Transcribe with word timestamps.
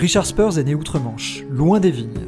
Richard 0.00 0.24
Spurs 0.24 0.58
est 0.58 0.64
né 0.64 0.74
outre-Manche, 0.74 1.44
loin 1.50 1.78
des 1.78 1.90
vignes. 1.90 2.26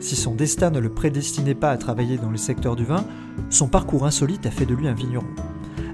Si 0.00 0.16
son 0.16 0.34
destin 0.34 0.70
ne 0.70 0.80
le 0.80 0.88
prédestinait 0.88 1.54
pas 1.54 1.70
à 1.70 1.76
travailler 1.76 2.18
dans 2.18 2.30
le 2.30 2.36
secteur 2.36 2.74
du 2.74 2.84
vin, 2.84 3.04
son 3.48 3.68
parcours 3.68 4.04
insolite 4.04 4.44
a 4.44 4.50
fait 4.50 4.66
de 4.66 4.74
lui 4.74 4.88
un 4.88 4.92
vigneron. 4.92 5.28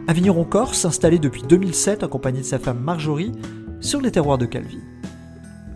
Un 0.09 0.13
vigneron 0.15 0.45
corse 0.45 0.87
installé 0.87 1.19
depuis 1.19 1.43
2007 1.43 2.03
en 2.03 2.09
compagnie 2.09 2.39
de 2.39 2.45
sa 2.47 2.59
femme 2.59 2.81
Marjorie 2.81 3.33
sur 3.83 4.01
les 4.01 4.11
terroirs 4.11 4.39
de 4.39 4.47
Calvi. 4.47 4.79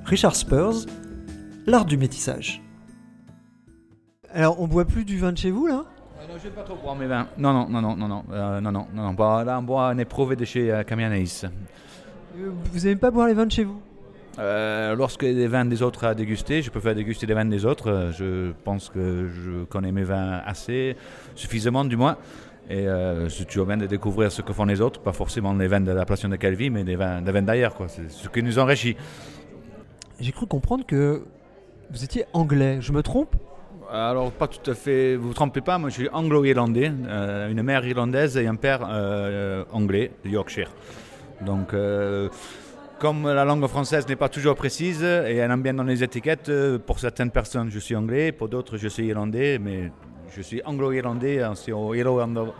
Richard 0.06 0.36
Spurs, 0.36 0.86
l'art 1.66 1.84
du 1.84 1.98
métissage. 1.98 2.62
Alors, 4.32 4.58
on 4.58 4.66
boit 4.66 4.86
plus 4.86 5.04
du 5.04 5.18
vin 5.18 5.32
de 5.32 5.36
chez 5.38 5.50
vous 5.50 5.66
là? 5.66 5.84
Non, 6.26 6.38
je 6.38 6.44
vais 6.44 6.54
pas 6.54 6.62
trop 6.62 6.76
boire 6.76 6.96
mes 6.96 7.06
vins. 7.06 7.28
Non, 7.36 7.52
non, 7.52 7.68
non, 7.68 7.82
non, 7.82 7.94
non, 7.94 8.08
non, 8.08 8.24
euh, 8.32 8.58
non, 8.62 8.72
non, 8.72 8.86
non, 8.94 9.12
non. 9.12 9.44
Là, 9.44 9.58
on 9.58 9.62
boit 9.62 9.88
un 9.88 9.98
éprouvé 9.98 10.34
de 10.34 10.46
chez 10.46 10.72
euh, 10.72 10.82
Camianaïs. 10.82 11.44
Euh, 12.38 12.50
Vous 12.72 12.78
n'aimez 12.78 12.96
pas 12.96 13.10
boire 13.10 13.26
les 13.26 13.34
vins 13.34 13.44
de 13.44 13.52
chez 13.52 13.64
vous? 13.64 13.82
Euh, 14.38 14.94
lorsque 14.96 15.24
des 15.24 15.46
vins 15.46 15.64
des 15.64 15.82
autres 15.82 16.04
à 16.04 16.14
déguster, 16.14 16.62
je 16.62 16.70
peux 16.70 16.80
faire 16.80 16.94
déguster 16.94 17.26
des 17.26 17.34
vins 17.34 17.44
des 17.44 17.64
autres. 17.66 17.90
Euh, 17.90 18.12
Je 18.12 18.52
pense 18.64 18.88
que 18.88 19.28
je 19.28 19.64
connais 19.64 19.92
mes 19.92 20.04
vins 20.04 20.40
assez, 20.46 20.96
suffisamment 21.34 21.84
du 21.84 21.96
moins. 21.96 22.16
Et 22.70 22.86
euh, 22.88 23.28
c'est 23.28 23.44
toujours 23.44 23.66
bien 23.66 23.76
de 23.76 23.86
découvrir 23.86 24.30
ce 24.32 24.40
que 24.40 24.52
font 24.52 24.64
les 24.64 24.80
autres, 24.80 25.00
pas 25.00 25.12
forcément 25.12 25.52
les 25.52 25.66
vins 25.66 25.80
de 25.80 25.92
l'appellation 25.92 26.28
de 26.28 26.36
Calvi, 26.36 26.70
mais 26.70 26.84
des 26.84 26.96
vins, 26.96 27.20
des 27.20 27.32
vins 27.32 27.42
d'ailleurs. 27.42 27.74
quoi. 27.74 27.88
C'est 27.88 28.10
ce 28.10 28.28
qui 28.28 28.42
nous 28.42 28.58
enrichit. 28.58 28.96
J'ai 30.20 30.32
cru 30.32 30.46
comprendre 30.46 30.86
que 30.86 31.24
vous 31.90 32.04
étiez 32.04 32.24
anglais. 32.32 32.78
Je 32.80 32.92
me 32.92 33.02
trompe? 33.02 33.34
Alors, 33.90 34.30
pas 34.32 34.46
tout 34.48 34.70
à 34.70 34.74
fait, 34.74 35.16
vous 35.16 35.28
vous 35.28 35.34
trompez 35.34 35.60
pas, 35.60 35.76
moi 35.76 35.90
je 35.90 35.94
suis 35.94 36.08
anglo-irlandais, 36.10 36.90
euh, 37.06 37.50
une 37.50 37.62
mère 37.62 37.84
irlandaise 37.84 38.38
et 38.38 38.46
un 38.46 38.54
père 38.54 38.86
euh, 38.88 39.64
anglais 39.70 40.12
de 40.24 40.30
Yorkshire. 40.30 40.70
Donc, 41.44 41.74
euh, 41.74 42.30
comme 43.02 43.26
la 43.26 43.44
langue 43.44 43.66
française 43.66 44.06
n'est 44.06 44.14
pas 44.14 44.28
toujours 44.28 44.54
précise 44.54 45.02
et 45.02 45.34
elle 45.34 45.50
aime 45.50 45.60
bien 45.60 45.74
dans 45.74 45.82
les 45.82 46.04
étiquettes, 46.04 46.48
euh, 46.50 46.78
pour 46.78 47.00
certaines 47.00 47.32
personnes 47.32 47.68
je 47.68 47.80
suis 47.80 47.96
anglais, 47.96 48.30
pour 48.30 48.48
d'autres 48.48 48.76
je 48.76 48.86
suis 48.86 49.06
irlandais, 49.06 49.58
mais 49.58 49.90
je 50.30 50.40
suis 50.40 50.62
anglo-irlandais, 50.64 51.42
hein, 51.42 51.54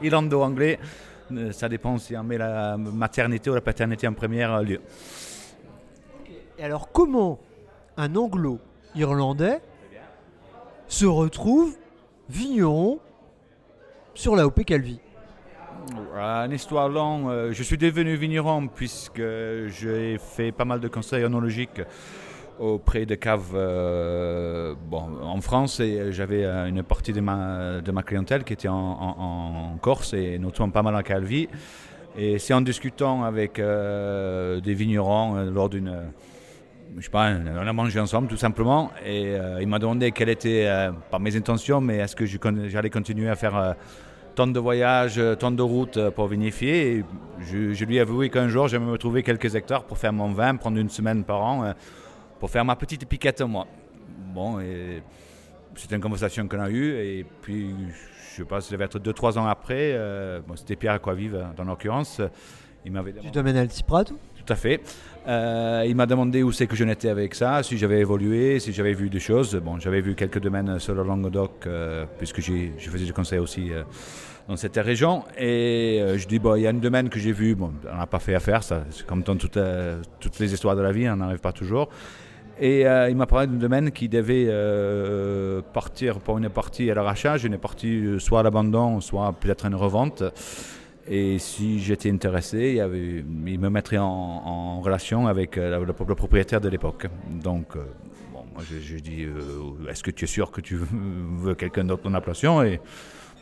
irlando-anglais. 0.03 0.81
Euh, 1.31 1.53
Ça 1.53 1.69
dépend 1.69 1.97
si 1.99 2.17
on 2.17 2.25
met 2.25 2.39
la 2.39 2.77
maternité 2.77 3.51
ou 3.51 3.55
la 3.55 3.61
paternité 3.61 4.09
en 4.09 4.15
premier 4.15 4.45
lieu. 4.65 4.81
Et 6.59 6.65
alors, 6.65 6.91
comment 6.91 7.39
un 7.97 8.13
anglo-irlandais 8.17 9.61
se 10.89 11.07
retrouve 11.07 11.77
vigneron 12.29 12.99
sur 14.13 14.35
la 14.35 14.45
OP 14.45 14.65
Calvi? 14.65 14.99
Euh, 14.99 15.12
Une 15.95 16.53
histoire 16.53 16.89
longue. 16.89 17.29
euh, 17.29 17.53
Je 17.53 17.63
suis 17.63 17.77
devenu 17.77 18.15
vigneron 18.17 18.69
puisque 18.69 19.23
j'ai 19.69 20.19
fait 20.19 20.53
pas 20.53 20.65
mal 20.65 20.81
de 20.81 20.89
conseils 20.89 21.25
onologiques 21.25 21.81
auprès 22.59 23.07
de 23.07 23.15
caves 23.15 23.53
euh, 23.55 24.75
en 24.93 25.41
France 25.41 25.81
et 25.81 26.13
j'avais 26.13 26.45
euh, 26.45 26.67
une 26.67 26.83
partie 26.83 27.13
de 27.13 27.21
ma, 27.21 28.03
clientèle 28.05 28.45
qui 28.45 28.53
était 28.53 28.69
en, 28.69 29.77
Corse 29.81 30.15
et 30.15 30.39
notamment 30.39 30.71
pas 30.71 30.83
mal 30.83 30.95
en 30.97 31.03
Calvi. 31.03 31.49
Et 32.17 32.39
c'est 32.39 32.53
en 32.55 32.61
discutant 32.61 33.25
avec 33.25 33.57
des 33.57 34.75
vignerons 34.75 35.45
lors 35.51 35.71
d'une. 35.71 36.13
Je 36.99 37.05
sais 37.05 37.11
pas, 37.11 37.33
on 37.33 37.67
a 37.67 37.73
mangé 37.73 37.99
ensemble 38.01 38.29
tout 38.29 38.37
simplement 38.37 38.91
et 39.03 39.29
euh, 39.29 39.63
il 39.63 39.67
m'a 39.67 39.79
demandé 39.79 40.13
quelles 40.13 40.29
étaient, 40.29 40.91
pas 41.11 41.19
mes 41.19 41.35
intentions, 41.37 41.81
mais 41.81 41.97
est-ce 41.97 42.15
que 42.15 42.27
j'allais 42.27 42.91
continuer 42.91 43.31
à 43.31 43.35
faire 43.35 43.75
tant 44.35 44.47
de 44.47 44.59
voyages, 44.59 45.19
euh, 45.19 45.35
tant 45.35 45.51
de 45.51 45.63
routes 45.63 45.97
euh, 45.97 46.11
pour 46.11 46.27
vinifier. 46.29 46.93
Et 46.99 47.05
je, 47.41 47.73
je 47.73 47.85
lui 47.85 47.97
ai 47.97 48.01
avoué 48.01 48.31
qu'un 48.31 48.49
jour, 48.49 48.69
j'aimerais 48.69 48.93
me 48.93 48.99
trouver 48.99 49.23
quelques 49.23 49.55
hectares 49.55 49.85
pour 49.85 49.99
faire 49.99 50.13
mon 50.13 50.33
vin, 50.33 50.57
prendre 50.57 50.79
une 50.79 50.89
semaine 50.91 51.25
par 51.25 51.41
an, 51.43 51.65
euh, 51.65 51.73
pour 52.41 52.51
faire 52.51 52.65
ma 52.65 52.77
petite 52.77 53.07
piquette 53.07 53.41
moi. 53.43 53.67
Bon, 54.35 54.61
et 54.61 55.03
c'était 55.77 55.97
une 55.97 56.03
conversation 56.03 56.47
qu'on 56.49 56.61
a 56.61 56.71
eue. 56.71 56.93
Et 56.97 57.27
puis, 57.43 57.75
je 58.31 58.37
sais 58.37 58.45
pas, 58.45 58.61
ça 58.61 58.73
devait 58.73 58.85
être 58.85 58.99
2-3 58.99 59.39
ans 59.39 59.47
après. 59.47 59.93
euh, 59.95 60.41
bon, 60.47 60.57
c'était 60.57 60.77
Pierre 60.77 60.95
Aquavive, 60.95 61.47
dans 61.57 61.65
l'occurrence. 61.65 62.21
Il 62.85 62.93
m'avait 62.93 63.13
Du 63.13 63.19
demandé- 63.19 63.31
domaine 63.31 63.57
Altiprato 63.59 64.19
tout 64.45 64.53
à 64.53 64.57
fait. 64.57 64.81
Euh, 65.29 65.85
il 65.87 65.95
m'a 65.95 66.07
demandé 66.07 66.43
où 66.43 66.51
c'est 66.51 66.67
que 66.67 66.75
j'en 66.75 66.89
étais 66.89 67.09
avec 67.09 67.35
ça, 67.35 67.63
si 67.63 67.79
j'avais 67.79 68.01
évolué, 68.01 68.59
si 68.59 68.73
j'avais 68.73 68.93
vu 68.93 69.09
des 69.09 69.21
choses. 69.21 69.55
Bon, 69.65 69.79
j'avais 69.79 70.01
vu 70.01 70.15
quelques 70.15 70.41
domaines 70.41 70.79
sur 70.81 70.95
le 70.95 71.05
Languedoc, 71.05 71.67
euh, 71.67 72.05
puisque 72.19 72.41
je 72.41 72.91
faisais 72.91 73.05
du 73.05 73.13
conseil 73.13 73.39
aussi 73.39 73.73
euh, 73.73 73.85
dans 74.49 74.57
cette 74.57 74.77
région. 74.77 75.23
Et 75.39 76.03
je 76.17 76.27
dis, 76.27 76.41
bon, 76.41 76.57
il 76.57 76.63
y 76.63 76.67
a 76.67 76.71
un 76.71 76.75
domaine 76.75 77.09
que 77.09 77.21
j'ai 77.21 77.33
vu, 77.33 77.55
bon, 77.55 77.73
on 77.91 77.97
n'a 77.97 78.07
pas 78.07 78.19
fait 78.19 78.35
affaire, 78.35 78.65
ça, 78.65 78.85
c'est 78.91 79.07
comme 79.07 79.23
dans 79.23 79.37
toute, 79.37 79.59
toutes 80.19 80.39
les 80.41 80.53
histoires 80.53 80.75
de 80.75 80.83
la 80.83 80.91
vie, 80.91 81.09
on 81.09 81.17
n'arrive 81.17 81.39
pas 81.39 81.53
toujours. 81.53 81.89
Et 82.61 82.81
il 82.83 83.17
m'a 83.17 83.27
parlé 83.27 83.47
d'un 83.47 83.59
domaine 83.59 83.93
qui 83.93 84.09
devait 84.09 84.51
partir 85.73 86.19
pour 86.19 86.39
une 86.39 86.49
partie 86.49 86.91
à 86.91 86.95
l'arrachage, 86.95 87.45
une 87.45 87.59
partie 87.59 88.17
soit 88.19 88.41
à 88.41 88.43
l'abandon, 88.43 89.01
soit 89.01 89.33
peut-être 89.33 89.67
une 89.67 89.77
revente. 89.77 90.25
Et 91.09 91.39
si 91.39 91.81
j'étais 91.81 92.11
intéressé, 92.11 92.81
il, 92.81 93.59
me 93.59 93.69
mettrait 93.69 93.99
en, 93.99 94.05
en 94.05 94.81
relation 94.81 95.27
avec 95.27 95.59
euh, 95.59 95.85
le, 95.85 95.93
propriétaire 95.93 96.61
de 96.61 96.69
l'époque. 96.69 97.07
Donc, 97.29 97.77
euh, 97.77 97.85
moi, 98.55 98.63
je, 98.71 98.79
je 98.79 98.99
dis, 98.99 99.25
euh, 99.25 99.89
est-ce 99.91 100.03
que 100.03 100.11
tu 100.13 100.25
es 100.25 100.29
sûr 100.29 100.51
que 100.53 100.61
tu 100.61 100.77
veux, 100.77 101.55
quelqu'un 101.55 101.85
d'autre 101.85 102.05
dans 102.05 102.11
l'appellation 102.11 102.63
Et 102.63 102.81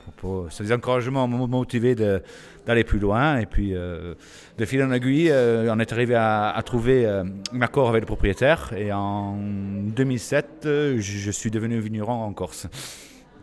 pour, 0.04 0.14
pour- 0.14 0.52
ces 0.52 0.72
encouragements 0.72 1.28
m'ont 1.28 1.46
motivé 1.46 1.94
de- 1.94 2.22
d'aller 2.66 2.82
plus 2.84 2.98
loin. 2.98 3.38
Et 3.38 3.46
puis, 3.46 3.74
euh, 3.74 4.14
de 4.56 4.64
fil 4.64 4.82
en 4.82 4.90
aiguille, 4.90 5.30
on 5.30 5.78
est 5.78 5.92
arrivé 5.92 6.14
à, 6.14 6.58
trouver 6.64 7.06
un 7.06 7.60
accord 7.60 7.90
avec 7.90 8.00
le 8.02 8.06
propriétaire. 8.06 8.72
Et 8.74 8.90
en 8.90 9.36
2007, 9.36 10.62
euh, 10.64 10.96
je, 10.98 11.30
suis 11.30 11.50
devenu 11.50 11.78
vigneron 11.78 12.24
en 12.24 12.32
Corse, 12.32 12.68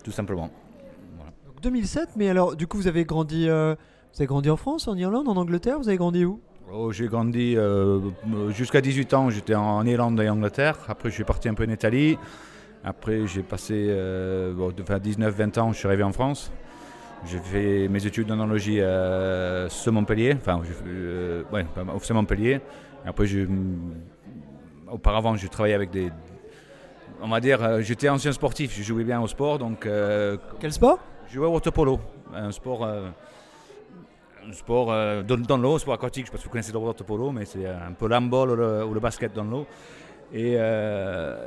tout 0.04 0.12
simplement. 0.12 0.50
Donc 1.46 1.62
2007, 1.62 2.10
mais 2.16 2.30
alors, 2.30 2.56
du 2.56 2.66
coup, 2.66 2.78
vous 2.78 2.88
avez 2.88 3.06
grandi, 3.06 3.48
vous 4.14 4.22
avez 4.22 4.28
grandi 4.28 4.50
en 4.50 4.58
France, 4.58 4.88
en 4.88 4.96
Irlande, 4.96 5.28
en 5.28 5.38
Angleterre 5.38 5.78
Vous 5.80 5.88
avez 5.90 5.98
grandi 5.98 6.26
où? 6.26 6.40
Oh, 6.72 6.92
j'ai 6.92 7.08
grandi 7.08 7.56
euh, 7.56 8.00
jusqu'à 8.50 8.82
18 8.82 9.14
ans, 9.14 9.30
j'étais 9.30 9.56
en 9.56 9.86
Irlande 9.86 10.20
et 10.20 10.28
en 10.30 10.34
Angleterre. 10.34 10.78
Après, 10.90 11.10
je 11.10 11.14
suis 11.16 11.24
parti 11.24 11.48
un 11.48 11.54
peu 11.54 11.64
en 11.66 11.70
Italie. 11.70 12.18
Après, 12.84 13.26
j'ai 13.28 13.42
passé 13.44 13.74
euh, 13.90 14.54
bon, 14.54 14.72
de- 14.72 14.82
enfin, 14.82 14.98
19-20 14.98 15.60
ans, 15.60 15.72
je 15.72 15.78
suis 15.78 15.88
arrivé 15.88 16.04
en 16.04 16.12
France. 16.12 16.52
J'ai 17.26 17.40
fait 17.40 17.88
mes 17.88 18.06
études 18.06 18.28
d'onologie 18.28 18.80
euh, 18.82 19.70
sur 19.70 19.92
Montpellier, 19.94 20.36
enfin, 20.38 20.62
euh, 20.88 21.44
ouais, 21.54 21.64
pas 21.74 21.84
mal, 21.84 22.00
sur 22.02 22.16
Montpellier. 22.16 22.60
Et 23.06 23.08
après, 23.08 23.26
je- 23.28 23.48
auparavant, 24.92 25.36
j'ai 25.36 25.50
travaillé 25.50 25.74
avec 25.74 25.90
des. 25.92 26.12
On 27.22 27.30
va 27.30 27.40
dire, 27.40 27.64
euh, 27.64 27.82
j'étais 27.82 28.10
ancien 28.10 28.32
sportif, 28.32 28.76
je 28.78 28.84
jouais 28.84 29.04
bien 29.04 29.20
au 29.22 29.28
sport, 29.28 29.58
donc 29.58 29.86
euh, 29.86 30.38
Quel 30.60 30.72
sport? 30.74 31.00
je 31.28 31.36
jouais 31.36 31.48
au 31.48 31.52
water 31.54 31.74
polo, 31.74 32.00
un 32.34 32.52
sport, 32.52 32.84
sport 34.54 34.92
euh, 34.92 35.24
dans, 35.24 35.38
dans 35.38 35.58
l'eau, 35.58 35.80
sport 35.80 35.96
aquatique. 35.96 36.28
Je 36.28 36.32
ne 36.32 36.32
sais 36.32 36.38
pas 36.38 36.42
si 36.42 36.44
vous 36.46 36.50
connaissez 36.52 36.72
le 36.72 36.80
water 36.80 37.06
polo, 37.06 37.32
mais 37.32 37.46
c'est 37.46 37.66
un 37.66 37.94
peu 37.98 38.08
l'handball 38.08 38.52
ou 38.52 38.56
le, 38.56 38.86
ou 38.86 38.94
le 38.94 39.00
basket 39.00 39.34
dans 39.34 39.44
l'eau. 39.44 39.66
Et 40.34 40.56
euh, 40.58 41.38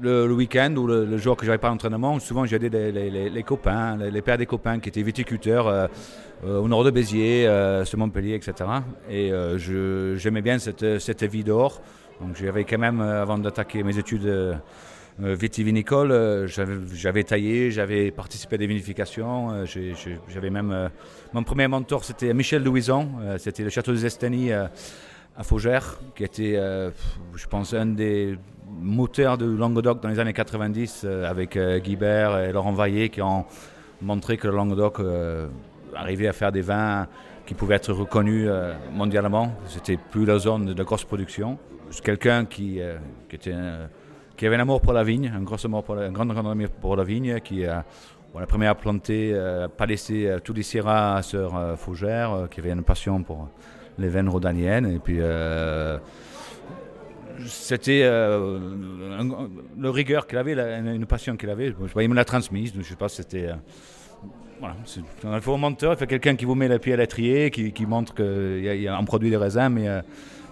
le, 0.00 0.32
week-end 0.32 0.74
ou 0.76 0.86
le, 0.86 1.16
jour 1.18 1.36
que 1.36 1.44
j'avais 1.44 1.58
pas 1.58 1.68
d'entraînement, 1.68 2.18
souvent 2.18 2.44
j'aidais 2.46 2.68
les, 2.70 3.30
les- 3.30 3.42
copains, 3.42 3.96
les, 3.96 4.22
pères 4.22 4.38
des 4.38 4.46
copains 4.46 4.80
qui 4.80 4.88
étaient 4.88 5.02
viticulteurs 5.02 5.66
euh, 5.68 5.86
euh, 6.44 6.60
au 6.60 6.68
nord 6.68 6.84
de 6.84 6.90
Béziers, 6.90 7.46
euh, 7.46 7.84
Montpellier, 7.96 8.34
etc. 8.34 8.54
Et 9.10 9.32
euh, 9.32 10.16
j'aimais 10.16 10.42
bien 10.42 10.58
cette, 10.58 10.98
cette 10.98 11.22
vie 11.24 11.44
dehors. 11.44 11.80
Donc 12.20 12.36
j'avais 12.36 12.64
quand 12.64 12.78
même, 12.78 13.00
euh, 13.00 13.22
avant 13.22 13.38
d'attaquer 13.38 13.82
mes 13.82 13.98
études 13.98 14.58
euh, 15.20 15.34
vitivinicoles, 15.34 16.10
euh, 16.10 16.46
j'avais 16.46 17.24
taillé, 17.24 17.70
j'avais 17.70 18.10
participé 18.10 18.54
à 18.54 18.58
des 18.58 18.66
vinifications. 18.66 19.50
euh, 19.52 19.66
j'avais 20.28 20.50
même 20.50 20.90
mon 21.32 21.42
premier 21.42 21.68
mentor, 21.68 22.04
c'était 22.04 22.32
Michel 22.32 22.62
Louison. 22.62 23.08
c'était 23.38 23.62
le 23.62 23.70
château 23.70 23.92
des 23.92 24.04
euh, 24.52 24.66
à 25.36 25.42
Faugères, 25.42 25.98
qui 26.14 26.24
était, 26.24 26.58
je 27.34 27.46
pense, 27.46 27.72
un 27.72 27.86
des 27.86 28.36
moteurs 28.68 29.38
de 29.38 29.46
Languedoc 29.46 30.02
dans 30.02 30.08
les 30.08 30.18
années 30.18 30.32
90 30.32 31.02
euh, 31.04 31.28
avec 31.28 31.56
euh, 31.56 31.78
Guibert 31.78 32.38
et 32.38 32.52
Laurent 32.52 32.72
Vaillé 32.72 33.08
qui 33.08 33.20
ont 33.22 33.44
montré 34.00 34.36
que 34.36 34.48
le 34.48 34.56
Languedoc 34.56 35.00
arriver 35.94 36.26
à 36.26 36.32
faire 36.32 36.50
des 36.52 36.62
vins 36.62 37.06
qui 37.46 37.54
pouvaient 37.54 37.76
être 37.76 37.92
reconnus 37.92 38.48
mondialement. 38.92 39.54
C'était 39.68 39.96
plus 39.96 40.24
la 40.24 40.38
zone 40.38 40.74
de 40.74 40.82
grosse 40.82 41.04
production. 41.04 41.58
Quelqu'un 42.02 42.44
qui, 42.44 42.80
était, 43.30 43.54
qui 44.36 44.46
avait 44.46 44.56
un 44.56 44.60
amour 44.60 44.80
pour 44.80 44.92
la 44.92 45.04
vigne, 45.04 45.32
un, 45.34 45.42
gros 45.42 45.64
amour 45.64 45.84
pour 45.84 45.94
la, 45.94 46.06
un 46.06 46.12
grand, 46.12 46.28
amour 46.28 46.68
pour 46.80 46.96
la 46.96 47.04
vigne, 47.04 47.40
qui 47.40 47.64
a 47.64 47.84
la 48.38 48.46
première 48.46 48.70
à 48.70 48.74
planter, 48.74 49.36
pas 49.76 49.84
laisser 49.84 50.36
tous 50.42 50.54
les 50.54 50.62
syrahs 50.62 51.22
sur 51.22 51.60
Fougères, 51.76 52.48
qui 52.50 52.60
avait 52.60 52.70
une 52.70 52.82
passion 52.82 53.22
pour 53.22 53.48
les 53.98 54.08
veines 54.08 54.28
rhodaniennes. 54.30 54.86
Et 54.86 54.98
puis 54.98 55.20
c'était 57.46 58.02
euh, 58.04 58.58
le 59.78 59.90
rigueur 59.90 60.26
qu'il 60.26 60.38
avait, 60.38 60.52
une 60.52 61.06
passion 61.06 61.36
qu'il 61.36 61.50
avait. 61.50 61.72
il 61.96 62.08
me 62.08 62.14
l'a 62.14 62.24
transmise. 62.24 62.72
Je 62.76 62.82
sais 62.82 62.96
pas, 62.96 63.08
c'était. 63.08 63.48
Euh, 63.48 63.54
voilà, 64.60 64.76
il 64.84 65.40
faut 65.40 65.54
un 65.54 65.58
menteur, 65.58 65.92
il 65.92 65.98
faut 65.98 66.06
quelqu'un 66.06 66.36
qui 66.36 66.44
vous 66.44 66.54
met 66.54 66.68
la 66.68 66.78
pied 66.78 66.92
à 66.92 66.96
l'étrier, 66.96 67.50
qui, 67.50 67.72
qui 67.72 67.84
montre 67.84 68.14
un 68.22 69.04
produit 69.04 69.30
de 69.30 69.36
raisin, 69.36 69.68
mais 69.68 69.88
euh, 69.88 70.02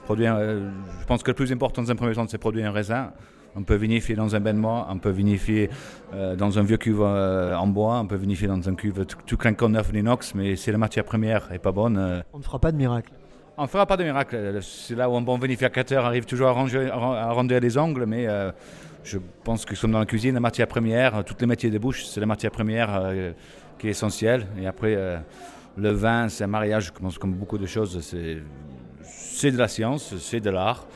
je 0.08 1.06
pense 1.06 1.22
que 1.22 1.30
le 1.30 1.34
plus 1.36 1.52
important 1.52 1.82
dans 1.82 1.92
un 1.92 1.94
premier 1.94 2.14
temps, 2.14 2.26
c'est 2.26 2.38
produire 2.38 2.66
un 2.66 2.72
raisin. 2.72 3.12
On 3.56 3.62
peut 3.62 3.74
vinifier 3.74 4.14
dans 4.14 4.36
un 4.36 4.40
bain 4.40 4.54
de 4.54 4.58
mois, 4.58 4.86
on 4.90 4.98
peut 4.98 5.10
vinifier 5.10 5.70
dans 6.12 6.58
un 6.58 6.62
vieux 6.62 6.76
cuve 6.76 7.02
en 7.02 7.66
bois, 7.66 7.98
on 7.98 8.06
peut 8.06 8.16
vinifier 8.16 8.46
dans 8.46 8.68
un 8.68 8.74
cuve 8.74 9.04
tout, 9.26 9.36
clinquant 9.36 9.68
neuf 9.68 9.90
d'inox, 9.92 10.34
mais 10.34 10.54
si 10.54 10.70
la 10.70 10.78
matière 10.78 11.04
première 11.04 11.50
n'est 11.50 11.58
pas 11.58 11.72
bonne. 11.72 12.22
On 12.32 12.38
ne 12.38 12.42
fera 12.44 12.60
pas 12.60 12.70
de 12.70 12.76
miracle. 12.76 13.12
On 13.60 13.64
ne 13.64 13.68
fera 13.68 13.84
pas 13.84 13.98
de 13.98 14.04
miracle. 14.04 14.60
C'est 14.62 14.94
là 14.94 15.10
où 15.10 15.14
un 15.16 15.20
bon 15.20 15.36
vinificateur 15.36 16.06
arrive 16.06 16.24
toujours 16.24 16.48
à, 16.48 16.52
ranger, 16.52 16.88
à 16.90 17.30
rendre 17.30 17.54
les 17.54 17.76
ongles, 17.76 18.06
mais 18.06 18.26
euh, 18.26 18.50
je 19.04 19.18
pense 19.44 19.66
que 19.66 19.78
comme 19.78 19.92
dans 19.92 19.98
la 19.98 20.06
cuisine, 20.06 20.32
la 20.32 20.40
matière 20.40 20.66
première, 20.66 21.22
toutes 21.26 21.42
les 21.42 21.46
métiers 21.46 21.68
de 21.68 21.76
bouche, 21.76 22.06
c'est 22.06 22.20
la 22.20 22.26
matière 22.26 22.52
première 22.52 22.88
euh, 22.94 23.32
qui 23.78 23.88
est 23.88 23.90
essentielle. 23.90 24.46
Et 24.58 24.66
après, 24.66 24.94
euh, 24.96 25.18
le 25.76 25.90
vin, 25.90 26.30
c'est 26.30 26.44
un 26.44 26.46
mariage, 26.46 26.90
comme 26.90 27.34
beaucoup 27.34 27.58
de 27.58 27.66
choses, 27.66 28.00
c'est 28.00 29.50
de 29.50 29.58
la 29.58 29.68
science, 29.68 30.16
c'est 30.16 30.40
de 30.40 30.48
l'art. 30.48 30.86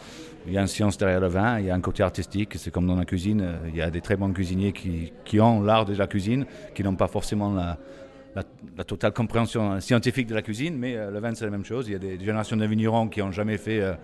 Il 0.46 0.52
y 0.52 0.58
a 0.58 0.61
une 0.61 0.67
science 0.67 0.99
derrière 0.99 1.20
le 1.20 1.29
vin, 1.29 1.58
il 1.58 1.67
y 1.67 1.70
a 1.70 1.75
un 1.75 1.81
côté 1.81 2.02
artistique, 2.02 2.55
c'est 2.56 2.70
comme 2.70 2.87
dans 2.87 2.96
la 2.96 3.06
cuisine, 3.06 3.58
il 3.69 3.76
y 3.76 3.81
a 3.81 3.91
des 3.91 4.02
très 4.02 4.17
bons 4.17 4.32
cuisiniers 4.32 4.73
qui, 4.73 5.41
ont 5.41 5.62
l'art 5.62 5.87
de 5.87 5.94
la 5.94 6.06
cuisine, 6.06 6.44
qui 6.75 6.82
n'ont 6.82 6.96
pas 6.96 7.08
forcément 7.08 7.55
la, 8.35 8.85
totale 8.85 9.12
compréhension 9.12 9.81
scientifique 9.81 10.26
de 10.26 10.35
la 10.35 10.43
cuisine, 10.43 10.76
mais 10.76 10.96
euh, 10.96 11.11
le 11.11 11.20
vin, 11.20 11.35
c'est 11.35 11.44
la 11.44 11.50
même 11.50 11.64
chose. 11.64 11.88
Il 11.88 11.93
y 11.93 11.96
a 11.96 11.99
des, 11.99 12.19
générations 12.19 12.56
de 12.56 12.67
vignerons 12.67 13.08
qui 13.08 13.20
n'ont 13.20 13.32
jamais 13.32 13.56
fait 13.56 13.81
euh, 13.81 13.94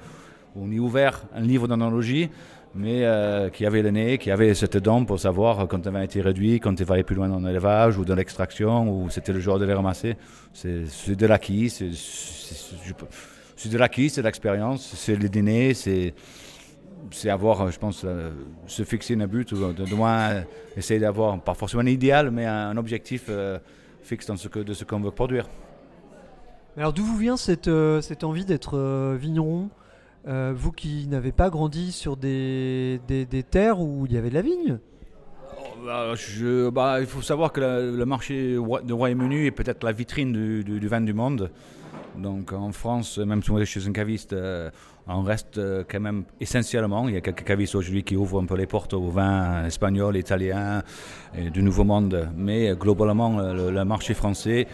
ou 0.56 0.66
ni 0.66 0.78
ouvert 0.78 1.22
un 1.34 1.40
livre 1.40 1.69
d'analogie, 1.69 2.31
mais 2.75 3.04
euh, 3.04 3.50
qui 3.50 3.66
avaient 3.66 3.82
le 3.82 3.90
nez, 3.90 4.19
qui 4.19 4.31
avaient 4.31 4.54
cette 4.54 4.76
dent 4.76 5.04
pour 5.04 5.19
savoir 5.19 5.66
quand 5.69 5.87
un 5.87 5.90
vin 5.90 6.02
était 6.02 6.20
réduit, 6.20 6.60
quand 6.60 6.78
il 6.78 6.87
va 6.87 6.94
aller 6.94 7.02
plus 7.02 7.16
loin 7.16 7.28
dans 7.28 7.40
l'élevage 7.40 7.98
ou 7.98 8.04
dans 8.04 8.14
l'extraction, 8.14 8.88
ou 8.88 9.10
c'était 9.10 9.32
le 9.32 9.40
jour 9.40 9.58
de 9.58 9.64
les 9.64 9.75
ramasser. 9.75 10.16
C'est 10.52 11.16
de 11.16 11.26
l'acquis, 11.26 11.69
c'est 13.62 13.68
de 13.68 13.78
l'acquis, 13.78 14.10
c'est 14.10 14.22
de 14.22 14.26
l'expérience, 14.26 14.94
c'est 14.96 15.16
le 15.16 15.28
dîner, 15.28 15.74
c'est 15.74 16.14
c'est 17.10 17.30
avoir, 17.30 17.70
je 17.70 17.78
pense, 17.78 18.04
se 18.66 18.84
fixer 18.84 19.14
un 19.14 19.26
but, 19.26 19.50
ou 19.52 19.72
de, 19.72 19.94
moins 19.94 20.44
essayer 20.76 21.00
d'avoir, 21.00 21.40
pas 21.40 21.54
forcément 21.54 21.82
un 21.82 21.86
idéal, 21.86 22.30
mais 22.30 22.44
un, 22.44 22.76
objectif 22.76 23.30
fixe 24.02 24.26
dans 24.26 24.36
ce 24.36 24.48
que, 24.48 24.60
de 24.60 24.74
ce 24.74 24.84
qu'on 24.84 25.00
veut 25.00 25.10
produire. 25.10 25.48
Alors 26.76 26.92
d'où 26.92 27.04
vous 27.04 27.16
vient 27.16 27.36
cette, 27.36 27.68
euh, 27.68 28.00
cette 28.00 28.24
envie 28.24 28.44
d'être 28.44 28.76
euh, 28.76 29.16
vigneron? 29.18 29.70
Euh, 30.28 30.52
Vous 30.54 30.70
qui 30.70 31.06
n'avez 31.08 31.32
pas 31.32 31.50
grandi 31.50 31.92
sur 31.92 32.16
des, 32.16 33.00
des, 33.08 33.42
terres 33.42 33.80
où 33.80 34.06
il 34.06 34.12
y 34.12 34.18
avait 34.18 34.28
de 34.28 34.34
la 34.34 34.42
vigne? 34.42 34.78
Oh, 35.58 35.62
bah, 35.84 36.14
je, 36.14 36.68
bah, 36.70 37.00
il 37.00 37.06
faut 37.06 37.22
savoir 37.22 37.52
que 37.52 37.60
le 37.60 38.06
marché 38.06 38.54
de 38.54 38.92
Royaume-Uni 38.92 39.46
est 39.46 39.50
peut-être 39.50 39.82
la 39.82 39.92
vitrine 39.92 40.32
du, 40.32 40.62
du, 40.62 40.88
vin 40.88 41.00
du 41.00 41.14
monde. 41.14 41.50
Donc 42.16 42.52
en 42.52 42.72
France, 42.72 43.18
même 43.18 43.42
si 43.42 43.50
on 43.50 43.58
est 43.58 43.64
chez 43.64 43.86
un 43.86 43.92
caviste, 43.92 44.34
on 45.06 45.22
reste 45.22 45.60
quand 45.88 46.00
même 46.00 46.24
essentiellement. 46.40 47.08
Il 47.08 47.14
y 47.14 47.16
a 47.16 47.20
quelques 47.20 47.44
cavistes 47.44 47.74
aujourd'hui 47.74 48.02
qui 48.02 48.16
ouvrent 48.16 48.40
un 48.40 48.46
peu 48.46 48.56
les 48.56 48.66
portes 48.66 48.94
au 48.94 49.08
vin 49.08 49.64
espagnol, 49.64 50.16
italien 50.16 50.82
et 51.36 51.50
du 51.50 51.62
Nouveau 51.62 51.84
Monde. 51.84 52.28
Mais 52.36 52.74
globalement, 52.74 53.40
le 53.40 53.84
marché 53.84 54.14
français 54.14 54.66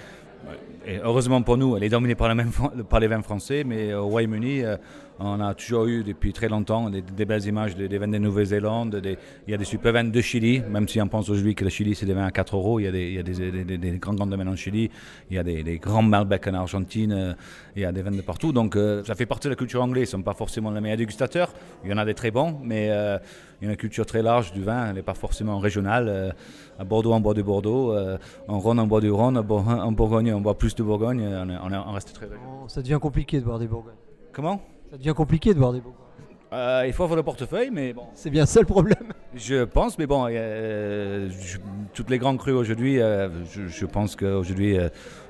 heureusement 1.02 1.42
pour 1.42 1.56
nous, 1.56 1.76
elle 1.76 1.84
est 1.84 1.88
dominée 1.88 2.14
par, 2.14 2.34
les 2.34 3.06
vins 3.06 3.22
français, 3.22 3.64
mais 3.64 3.94
au 3.94 4.06
Royaume-Uni, 4.06 4.62
euh, 4.62 4.76
on 5.18 5.40
a 5.40 5.54
toujours 5.54 5.86
eu 5.86 6.04
depuis 6.04 6.32
très 6.32 6.48
longtemps 6.48 6.90
des, 6.90 7.24
belles 7.24 7.46
images 7.46 7.76
des, 7.76 7.98
vins 7.98 8.08
de 8.08 8.18
Nouvelle-Zélande. 8.18 9.00
il 9.04 9.50
y 9.50 9.54
a 9.54 9.56
des 9.56 9.64
super 9.64 9.92
vins 9.92 10.04
de 10.04 10.20
Chili, 10.20 10.62
même 10.68 10.88
si 10.88 11.00
on 11.00 11.08
pense 11.08 11.28
aujourd'hui 11.28 11.54
que 11.54 11.64
le 11.64 11.70
Chili 11.70 11.94
c'est 11.94 12.06
des 12.06 12.14
vins 12.14 12.26
à 12.26 12.30
4 12.30 12.56
euros. 12.56 12.80
Il 12.80 12.84
y 12.84 12.86
a 12.86 12.92
des, 12.92 13.24
il 13.68 13.98
grands 13.98 14.14
grands 14.14 14.26
domaines 14.26 14.48
en 14.48 14.56
Chili, 14.56 14.90
il 15.30 15.36
y 15.36 15.38
a 15.38 15.42
des, 15.42 15.78
grands 15.78 16.02
Malbec 16.02 16.46
en 16.48 16.54
Argentine, 16.54 17.12
euh, 17.12 17.34
il 17.74 17.82
y 17.82 17.84
a 17.84 17.92
des 17.92 18.02
vins 18.02 18.10
de 18.10 18.20
partout. 18.20 18.52
Donc 18.52 18.76
euh, 18.76 19.02
ça 19.04 19.14
fait 19.14 19.26
partie 19.26 19.48
de 19.48 19.52
la 19.52 19.56
culture 19.56 19.82
anglaise. 19.82 20.08
Ils 20.10 20.16
ne 20.16 20.18
sont 20.18 20.22
pas 20.22 20.34
forcément 20.34 20.70
les 20.70 20.80
meilleurs 20.80 20.98
dégustateurs. 20.98 21.52
Il 21.84 21.90
y 21.90 21.94
en 21.94 21.98
a 21.98 22.04
des 22.04 22.14
très 22.14 22.30
bons, 22.30 22.58
mais 22.62 22.86
il 22.86 23.66
y 23.66 23.68
a 23.68 23.70
une 23.70 23.76
culture 23.76 24.06
très 24.06 24.22
large 24.22 24.52
du 24.52 24.62
vin. 24.62 24.88
Elle 24.88 24.96
n'est 24.96 25.02
pas 25.02 25.14
forcément 25.14 25.58
régionale 25.58 26.34
à 26.78 26.84
Bordeaux, 26.84 27.12
on 27.12 27.20
boit 27.20 27.34
du 27.34 27.42
Bordeaux, 27.42 27.92
euh, 27.92 28.18
en 28.48 28.58
Rhône, 28.58 28.80
on 28.80 28.86
boit 28.86 29.00
du 29.00 29.10
Rhône, 29.10 29.38
en 29.38 29.92
Bourgogne, 29.92 30.32
on 30.32 30.40
boit 30.40 30.58
plus 30.58 30.74
de 30.74 30.82
Bourgogne, 30.82 31.22
on, 31.22 31.92
reste 31.92 32.12
très 32.12 32.26
oh, 32.26 32.68
Ça 32.68 32.82
devient 32.82 32.98
compliqué 33.00 33.40
de 33.40 33.44
boire 33.44 33.58
des 33.58 33.66
Bourgognes. 33.66 33.94
Comment? 34.32 34.60
Ça 34.90 34.96
devient 34.96 35.14
compliqué 35.14 35.52
de 35.54 35.58
boire 35.58 35.72
des 35.72 35.80
Bourgognes. 35.80 36.02
Euh, 36.52 36.84
il 36.86 36.92
faut 36.92 37.02
avoir 37.02 37.16
le 37.16 37.22
portefeuille, 37.22 37.70
mais 37.72 37.92
bon. 37.92 38.04
C'est 38.14 38.30
bien 38.30 38.46
ça 38.46 38.60
le 38.60 38.66
problème. 38.66 39.12
Je 39.34 39.64
pense, 39.64 39.98
mais 39.98 40.06
bon, 40.06 40.26
euh, 40.30 41.28
toutes 41.92 42.08
les 42.08 42.18
grandes 42.18 42.38
crues 42.38 42.52
aujourd'hui, 42.52 42.98
je, 42.98 43.86
pense 43.86 44.14
qu'aujourd'hui, 44.14 44.78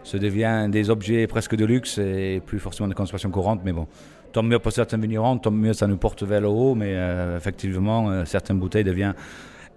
ça 0.05 0.19
devient 0.19 0.69
des 0.70 0.91
objets 0.91 1.26
presque 1.26 1.56
de 1.56 1.64
luxe 1.64 1.99
et 1.99 2.43
plus 2.44 2.58
forcément 2.58 2.88
de 2.88 2.94
consommation 2.94 3.31
courante, 3.31 3.62
mais 3.64 3.73
bon. 3.73 3.88
Tant 4.32 4.43
mieux 4.43 4.58
pour 4.58 4.73
certains 4.73 4.99
vignerons, 4.99 5.38
tant 5.38 5.50
mieux 5.50 5.73
ça 5.73 5.87
nous 5.87 5.97
porte 5.97 6.23
vers 6.23 6.43
le 6.43 6.49
haut, 6.49 6.75
mais 6.75 6.94
effectivement, 7.37 8.25
certaines 8.26 8.61
bouteilles 8.61 8.85
deviennent 8.85 9.14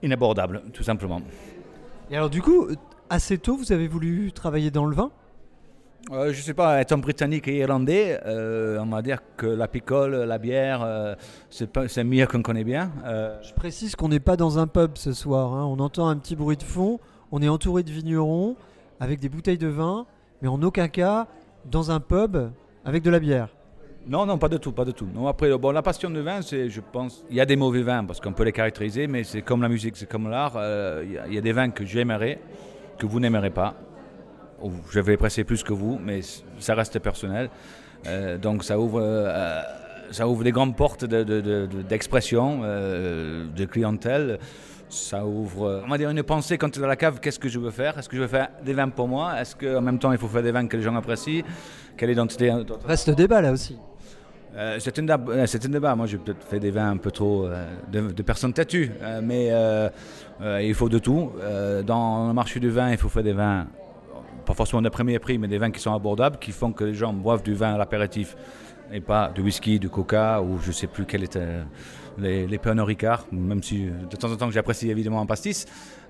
inabordables, 0.03 0.61
tout 0.73 0.83
simplement. 0.83 1.21
Et 2.11 2.17
alors 2.17 2.29
du 2.29 2.41
coup, 2.41 2.67
assez 3.09 3.37
tôt, 3.37 3.55
vous 3.55 3.71
avez 3.71 3.87
voulu 3.87 4.31
travailler 4.31 4.71
dans 4.71 4.85
le 4.85 4.95
vin? 4.95 5.11
Euh, 6.11 6.31
je 6.33 6.38
ne 6.38 6.44
sais 6.44 6.53
pas, 6.53 6.81
étant 6.81 6.97
britannique 6.97 7.47
et 7.47 7.57
irlandais, 7.57 8.19
euh, 8.25 8.79
on 8.79 8.88
va 8.88 9.01
dire 9.01 9.19
que 9.38 9.45
la 9.45 9.67
picole, 9.67 10.15
la 10.15 10.38
bière, 10.38 10.81
euh, 10.83 11.15
c'est 11.50 12.03
mieux 12.03 12.25
qu'on 12.25 12.41
connaît 12.41 12.63
bien. 12.63 12.91
Je 13.41 13.53
précise 13.53 13.95
qu'on 13.95 14.09
n'est 14.09 14.19
pas 14.19 14.35
dans 14.35 14.59
un 14.59 14.67
pub 14.67 14.91
ce 14.95 15.13
soir. 15.13 15.53
Hein. 15.53 15.65
On 15.65 15.79
entend 15.79 16.07
un 16.07 16.18
petit 16.18 16.35
bruit 16.35 16.57
de 16.57 16.63
fond. 16.63 16.99
On 17.31 17.42
est 17.42 17.49
entouré 17.49 17.83
de 17.83 17.92
vignerons 17.92 18.56
avec 18.99 19.19
des 19.19 19.30
bouteilles 19.30 19.57
de 19.57 19.68
vin, 19.68 20.06
mais 20.42 20.47
en 20.47 20.61
aucun 20.63 20.87
cas 20.87 21.28
dans 21.69 21.92
un 21.92 21.99
pub 21.99 22.37
avec 22.85 23.04
de 23.04 23.09
la 23.09 23.19
bière. 23.19 23.49
Non, 24.07 24.25
non, 24.25 24.37
pas 24.37 24.49
du 24.49 24.59
tout, 24.59 24.71
pas 24.71 24.85
du 24.85 24.94
tout. 24.94 25.07
Non, 25.13 25.28
après, 25.28 25.56
bon, 25.57 25.71
la 25.71 25.81
passion 25.81 26.09
du 26.09 26.21
vin, 26.21 26.42
c'est, 26.42 26.69
je 26.69 26.81
pense, 26.81 27.23
il 27.30 27.35
y 27.35 27.42
a 27.42 27.45
des 27.45 27.56
mauvais 27.56 27.81
vins 27.81 28.04
parce 28.04 28.19
qu'on 28.19 28.33
peut 28.33 28.44
les 28.44 28.51
caractériser, 28.51 29.07
mais 29.07 29.23
c'est 29.23 29.42
comme 29.42 29.61
la 29.61 29.69
musique, 29.69 29.97
c'est 29.97 30.09
comme 30.09 30.30
l'art. 30.30 30.54
Euh, 30.56 31.04
il 31.28 31.33
y, 31.33 31.37
a 31.37 31.42
des 31.42 31.51
vins 31.51 31.69
que 31.69 31.85
j'aimerais, 31.85 32.39
que 32.97 33.06
vous 33.06 33.19
n'aimerez 33.19 33.51
pas. 33.51 33.75
Je 34.92 34.99
vais 34.99 35.18
presser 35.18 35.44
plus 35.44 35.63
que 35.63 35.73
vous, 35.73 35.99
mais 36.04 36.21
ça 36.59 36.75
reste 36.75 36.99
personnel. 36.99 37.49
Euh, 38.07 38.37
donc 38.37 38.63
ça 38.63 38.80
ouvre, 38.80 39.01
euh, 39.01 39.61
ça 40.11 40.28
ouvre 40.28 40.44
des 40.44 40.51
grandes 40.51 40.75
portes 40.75 41.06
d'expression, 41.06 42.61
de, 42.61 43.45
de, 43.56 43.66
clientèle. 43.66 44.39
Ça 44.89 45.25
ouvre, 45.25 45.83
on 45.85 45.89
va 45.89 45.97
dire, 45.97 46.09
une 46.09 46.23
pensée 46.23 46.57
quand 46.57 46.69
tu 46.69 46.80
es 46.80 46.81
dans 46.81 46.87
la 46.87 46.95
cave, 46.95 47.19
qu'est-ce 47.19 47.39
que 47.39 47.49
je 47.49 47.59
veux 47.59 47.71
faire? 47.71 47.97
Est-ce 47.97 48.09
que 48.09 48.16
je 48.16 48.21
veux 48.21 48.28
faire 48.28 48.49
des 48.63 48.73
vins 48.73 48.89
pour 48.89 49.07
moi? 49.07 49.39
Est-ce 49.39 49.56
qu'en 49.56 49.81
même 49.81 49.99
temps, 49.99 50.11
il 50.11 50.18
faut 50.18 50.28
faire 50.28 50.44
des 50.44 50.51
vins 50.51 50.66
que 50.66 50.78
les 50.78 50.83
gens 50.83 50.95
apprécient? 50.95 51.44
Quelle 51.95 52.09
identité 52.09 52.51
Reste 52.85 53.11
débat 53.11 53.42
là 53.42 53.51
aussi. 53.51 53.78
Euh, 54.56 54.78
c'est 54.80 54.97
un, 54.99 55.04
débat. 55.69 55.95
Moi, 55.95 56.07
j'ai 56.07 56.18
peut-être 56.18 56.44
fait 56.44 56.59
des 56.59 56.71
vins 56.71 56.92
un 56.92 56.97
peu 56.97 57.11
trop 57.11 57.45
euh, 57.45 57.66
de, 57.92 58.23
personnes 58.23 58.54
têtues, 58.54 58.92
euh, 59.01 59.21
mais 59.23 59.51
il 60.63 60.73
faut 60.73 60.89
de 60.89 60.99
tout. 60.99 61.31
dans 61.85 62.28
le 62.28 62.33
marché 62.33 62.59
du 62.59 62.69
vin, 62.69 62.92
il 62.92 62.97
faut 62.97 63.09
faire 63.09 63.23
des 63.23 63.33
vins, 63.33 63.68
pas 64.49 64.56
forcément 64.56 64.81
de 64.81 64.89
premier 64.89 65.19
prix, 65.19 65.37
mais 65.37 65.47
des 65.47 65.59
vins 65.59 65.69
qui 65.69 65.79
sont 65.79 65.94
abordables, 65.94 66.39
qui 66.39 66.51
font 66.51 66.71
que 66.71 66.83
les 66.83 66.95
gens 66.95 67.13
boivent 67.13 67.44
du 67.44 67.53
vin 67.53 67.75
à 67.75 67.77
l'apéritif 67.77 68.35
et 68.91 68.99
pas 68.99 69.29
du 69.29 69.41
whisky, 69.41 69.77
du 69.77 69.89
coca 69.89 70.41
ou 70.41 70.57
je 70.59 70.69
ne 70.69 70.73
sais 70.73 70.87
plus 70.87 71.06
quel 71.06 71.23
était 71.23 71.59
les, 72.18 72.47
les 72.47 72.57
Pernod 72.57 72.87
Ricard, 72.87 73.27
même 73.31 73.61
si 73.61 73.85
de 73.85 74.15
temps 74.15 74.31
en 74.31 74.35
temps 74.37 74.49
j'apprécie 74.49 74.89
évidemment 74.89 75.21
un 75.21 75.27
pastis. 75.27 75.68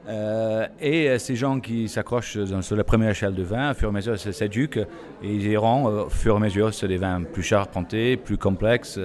Euh, 0.08 0.65
et 0.79 1.10
euh, 1.10 1.19
ces 1.19 1.36
gens 1.36 1.60
qui 1.60 1.89
s'accrochent 1.89 2.38
sur 2.62 2.75
la 2.77 2.84
première 2.86 3.10
échelle 3.10 3.36
de 3.36 3.43
vin, 3.43 3.72
au 3.72 3.74
fur 3.74 3.89
et 3.89 3.91
à 3.91 3.93
mesure, 3.93 4.15
et 4.15 4.88
ils 5.22 5.48
iront 5.48 5.89
euh, 5.89 6.05
au 6.05 6.10
fur 6.10 6.36
et 6.36 6.38
à 6.38 6.39
mesure 6.39 6.74
sur 6.74 6.88
des 6.88 6.96
vins 6.96 7.22
plus 7.24 7.43
charpentés, 7.43 8.15
plus 8.15 8.38
complexes. 8.38 8.98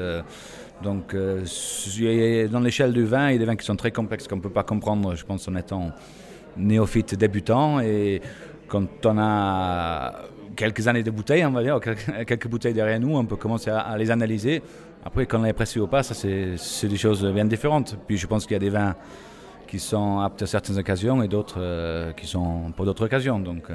donc, 0.81 1.17
dans 1.17 2.61
l'échelle 2.61 2.93
du 2.93 3.05
vin, 3.05 3.31
il 3.31 3.33
y 3.33 3.37
a 3.37 3.39
des 3.39 3.47
vins 3.47 3.57
qui 3.57 3.67
sont 3.67 3.75
très 3.75 3.91
complexes 3.91 4.29
qu'on 4.29 4.37
ne 4.37 4.43
peut 4.43 4.57
pas 4.61 4.63
comprendre, 4.63 5.17
je 5.17 5.25
pense, 5.25 5.49
en 5.49 5.57
étant 5.57 5.91
néophyte 6.57 7.17
débutant. 7.17 7.81
Et 7.81 8.23
quand 8.75 9.07
on 9.07 9.19
a 9.19 10.13
quelques 10.57 10.89
années 10.89 11.03
de 11.03 11.11
bouteilles, 11.11 11.45
on 11.45 11.53
va 11.53 11.63
dire, 11.63 11.81
quelques 12.27 12.49
bouteilles 12.55 12.75
derrière 12.75 12.99
nous, 13.01 13.17
on 13.17 13.25
peut 13.25 13.37
commencer 13.37 13.71
à, 13.71 13.97
les 13.97 14.11
analyser. 14.11 14.63
Après, 15.05 15.27
quand 15.27 15.41
on 15.41 15.45
est 15.45 15.51
apprécie 15.51 15.79
ou 15.79 15.87
pas, 15.87 16.03
ça, 16.03 16.15
c'est 16.15 16.89
des 16.89 16.97
choses 16.97 17.25
bien 17.27 17.45
différentes. 17.45 17.97
Puis 18.07 18.17
je 18.17 18.27
pense 18.27 18.47
qu'il 18.47 18.55
y 18.55 18.57
a 18.57 18.61
des 18.61 18.71
vins 18.71 18.95
qui 19.67 19.79
sont 19.79 20.21
aptes 20.21 20.43
à 20.43 20.47
certaines 20.47 20.79
occasions 20.79 21.23
et 21.23 21.29
d'autres 21.29 21.59
euh, 21.59 22.13
qui 22.13 22.27
sont 22.27 22.73
pour 22.77 22.85
d'autres 22.85 23.05
occasions. 23.05 23.39
Donc, 23.39 23.71
euh, 23.71 23.75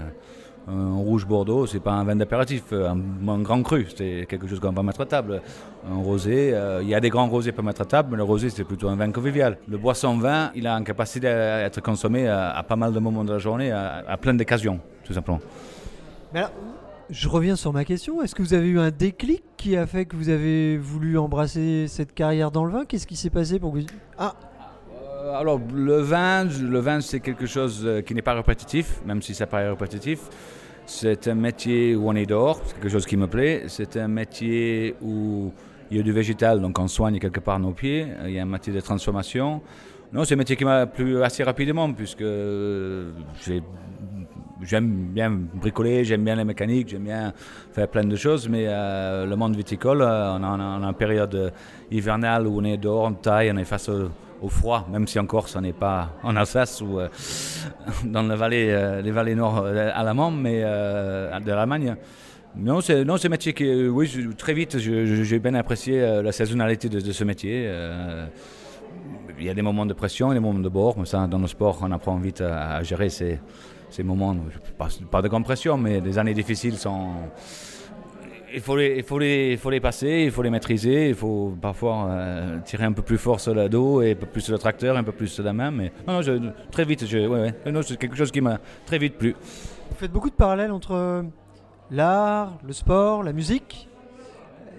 un 0.67 0.95
rouge 0.95 1.25
Bordeaux, 1.25 1.65
c'est 1.65 1.79
pas 1.79 1.93
un 1.93 2.03
vin 2.03 2.15
d'apéritif, 2.15 2.73
un, 2.73 2.99
un, 3.27 3.39
grand 3.41 3.63
cru, 3.63 3.87
c'est 3.95 4.25
quelque 4.29 4.47
chose 4.47 4.59
qu'on 4.59 4.71
va 4.71 4.83
mettre 4.83 5.01
à 5.01 5.05
table. 5.05 5.41
Un 5.89 6.01
rosé, 6.01 6.53
euh, 6.53 6.81
il 6.83 6.89
y 6.89 6.95
a 6.95 6.99
des 6.99 7.09
grands 7.09 7.27
rosés 7.27 7.51
pour 7.51 7.63
mettre 7.63 7.81
à 7.81 7.85
table, 7.85 8.09
mais 8.11 8.17
le 8.17 8.23
rosé 8.23 8.49
c'est 8.49 8.63
plutôt 8.63 8.89
un 8.89 8.95
vin 8.95 9.11
convivial. 9.11 9.57
Le 9.67 9.77
boisson 9.77 10.17
vin, 10.17 10.51
il 10.55 10.67
a 10.67 10.73
une 10.73 10.83
capacité 10.83 11.27
à 11.27 11.61
être 11.61 11.81
consommé 11.81 12.27
à, 12.27 12.63
pas 12.67 12.75
mal 12.75 12.93
de 12.93 12.99
moments 12.99 13.23
de 13.23 13.33
la 13.33 13.39
journée, 13.39 13.71
à, 13.71 14.17
plein 14.21 14.33
d'occasions, 14.33 14.79
tout 15.03 15.13
simplement. 15.13 15.39
Je 17.09 17.27
reviens 17.27 17.55
sur 17.55 17.73
ma 17.73 17.85
question. 17.85 18.21
Est-ce 18.21 18.35
que 18.35 18.43
vous 18.43 18.53
avez 18.53 18.67
eu 18.67 18.79
un 18.79 18.91
déclic 18.91 19.41
qui 19.57 19.75
a 19.75 19.87
fait 19.87 20.05
que 20.05 20.15
vous 20.15 20.29
avez 20.29 20.77
voulu 20.77 21.17
embrasser 21.17 21.87
cette 21.87 22.13
carrière 22.13 22.51
dans 22.51 22.65
le 22.65 22.71
vin? 22.71 22.85
Qu'est-ce 22.85 23.07
qui 23.07 23.15
s'est 23.15 23.31
passé 23.31 23.57
pour 23.57 23.73
que 23.73 23.79
vous... 23.79 23.85
Ah 24.19 24.35
alors, 25.35 25.59
le 25.73 25.99
vin, 26.01 26.45
le 26.45 26.79
vin 26.79 27.01
c'est 27.01 27.19
quelque 27.19 27.45
chose 27.45 27.87
qui 28.05 28.13
n'est 28.13 28.21
pas 28.21 28.33
répétitif, 28.33 29.01
même 29.05 29.21
si 29.21 29.35
ça 29.35 29.47
paraît 29.47 29.69
répétitif. 29.69 30.19
C'est 30.85 31.27
un 31.27 31.35
métier 31.35 31.95
où 31.95 32.09
on 32.09 32.15
est 32.15 32.25
dehors, 32.25 32.59
c'est 32.65 32.73
quelque 32.75 32.89
chose 32.89 33.05
qui 33.05 33.15
me 33.15 33.27
plaît. 33.27 33.65
C'est 33.67 33.95
un 33.97 34.07
métier 34.07 34.95
où 35.01 35.51
il 35.91 35.97
y 35.97 35.99
a 35.99 36.03
du 36.03 36.11
végétal, 36.11 36.61
donc 36.61 36.79
on 36.79 36.87
soigne 36.87 37.19
quelque 37.19 37.39
part 37.39 37.59
nos 37.59 37.73
pieds. 37.73 38.07
Il 38.25 38.31
y 38.31 38.39
a 38.39 38.41
un 38.41 38.45
métier 38.45 38.73
de 38.73 38.79
transformation. 38.79 39.61
Non, 40.11 40.23
c'est 40.23 40.33
un 40.33 40.37
métier 40.37 40.55
qui 40.55 40.65
m'a 40.65 40.87
plu 40.87 41.21
assez 41.21 41.43
rapidement, 41.43 41.93
puisque 41.93 42.23
j'aime 44.63 45.09
bien 45.13 45.29
bricoler, 45.29 46.03
j'aime 46.03 46.23
bien 46.23 46.35
la 46.35 46.45
mécanique, 46.45 46.89
j'aime 46.89 47.03
bien 47.03 47.33
faire 47.71 47.87
plein 47.87 48.03
de 48.03 48.15
choses, 48.15 48.49
mais 48.49 48.65
euh, 48.67 49.27
le 49.27 49.35
monde 49.35 49.55
viticole, 49.55 50.01
euh, 50.01 50.33
on, 50.39 50.43
a, 50.43 50.87
une 50.87 50.93
période 50.95 51.53
hivernale 51.91 52.47
où 52.47 52.59
on 52.59 52.63
est 52.63 52.77
dehors, 52.77 53.05
on 53.05 53.13
taille, 53.13 53.51
on 53.53 53.57
est 53.57 53.65
face 53.65 53.89
au 53.89 54.09
au 54.41 54.49
froid, 54.49 54.87
même 54.89 55.07
si 55.07 55.19
en 55.19 55.25
Corse 55.25 55.55
on 55.55 55.61
n'est 55.61 55.73
pas 55.73 56.13
en 56.23 56.35
Alsace 56.35 56.81
ou 56.81 56.99
euh, 56.99 57.09
dans 58.03 58.23
la 58.23 58.35
vallée, 58.35 58.69
euh, 58.69 59.01
les 59.01 59.11
vallées 59.11 59.35
nord 59.35 59.63
euh, 59.65 59.91
alamans, 59.93 60.31
mais 60.31 60.61
de 60.61 61.51
l'Allemagne. 61.51 61.95
Non, 62.55 62.81
c'est 62.81 63.05
non, 63.05 63.15
un 63.23 63.29
métier 63.29 63.53
qui, 63.53 63.87
oui, 63.87 64.11
très 64.37 64.53
vite, 64.53 64.79
j'ai 64.79 65.39
bien 65.39 65.53
apprécié 65.53 66.01
la 66.23 66.31
saisonnalité 66.31 66.89
de, 66.89 66.99
ce 66.99 67.23
métier. 67.23 67.71
il 69.37 69.45
y 69.45 69.49
a 69.49 69.53
des 69.53 69.61
moments 69.61 69.85
de 69.85 69.93
pression, 69.93 70.33
des 70.33 70.39
moments 70.39 70.59
de 70.59 70.69
bord, 70.69 70.97
mais 70.97 71.05
ça, 71.05 71.27
dans 71.27 71.37
le 71.37 71.45
sport, 71.45 71.77
on 71.83 71.91
apprend 71.91 72.17
vite 72.17 72.41
à, 72.41 72.81
gérer 72.81 73.09
ces, 73.09 73.39
ces 73.91 74.01
moments, 74.01 74.35
pas, 74.79 74.87
pas 75.11 75.21
de 75.21 75.27
grande 75.27 75.43
pression, 75.43 75.77
mais 75.77 76.01
des 76.01 76.17
années 76.17 76.33
difficiles 76.33 76.77
sont 76.77 77.11
il 78.53 78.61
faut, 78.61 78.75
les, 78.75 78.97
il, 78.97 79.03
faut 79.03 79.19
les, 79.19 79.51
il 79.51 79.57
faut 79.57 79.69
les 79.69 79.79
passer, 79.79 80.23
il 80.25 80.31
faut 80.31 80.41
les 80.41 80.49
maîtriser, 80.49 81.09
il 81.09 81.15
faut 81.15 81.55
parfois 81.61 82.07
euh, 82.09 82.59
tirer 82.65 82.85
un 82.85 82.91
peu 82.91 83.01
plus 83.01 83.17
fort 83.17 83.39
sur 83.39 83.53
le 83.53 83.69
dos 83.69 84.01
et 84.01 84.11
un 84.11 84.15
peu 84.15 84.25
plus 84.25 84.41
sur 84.41 84.53
le 84.53 84.59
tracteur, 84.59 84.97
un 84.97 85.03
peu 85.03 85.11
plus 85.11 85.27
sur 85.27 85.43
la 85.43 85.53
main. 85.53 85.71
Mais 85.71 85.91
non, 86.07 86.21
non 86.21 86.53
très 86.71 86.85
vite, 86.85 87.05
je, 87.05 87.17
ouais, 87.19 87.53
ouais, 87.65 87.81
c'est 87.83 87.97
quelque 87.97 88.15
chose 88.15 88.31
qui 88.31 88.41
m'a 88.41 88.59
très 88.85 88.97
vite 88.97 89.17
plu. 89.17 89.35
Vous 89.89 89.95
faites 89.95 90.11
beaucoup 90.11 90.29
de 90.29 90.35
parallèles 90.35 90.71
entre 90.71 90.93
euh, 90.93 91.23
l'art, 91.91 92.57
le 92.65 92.73
sport, 92.73 93.23
la 93.23 93.33
musique. 93.33 93.87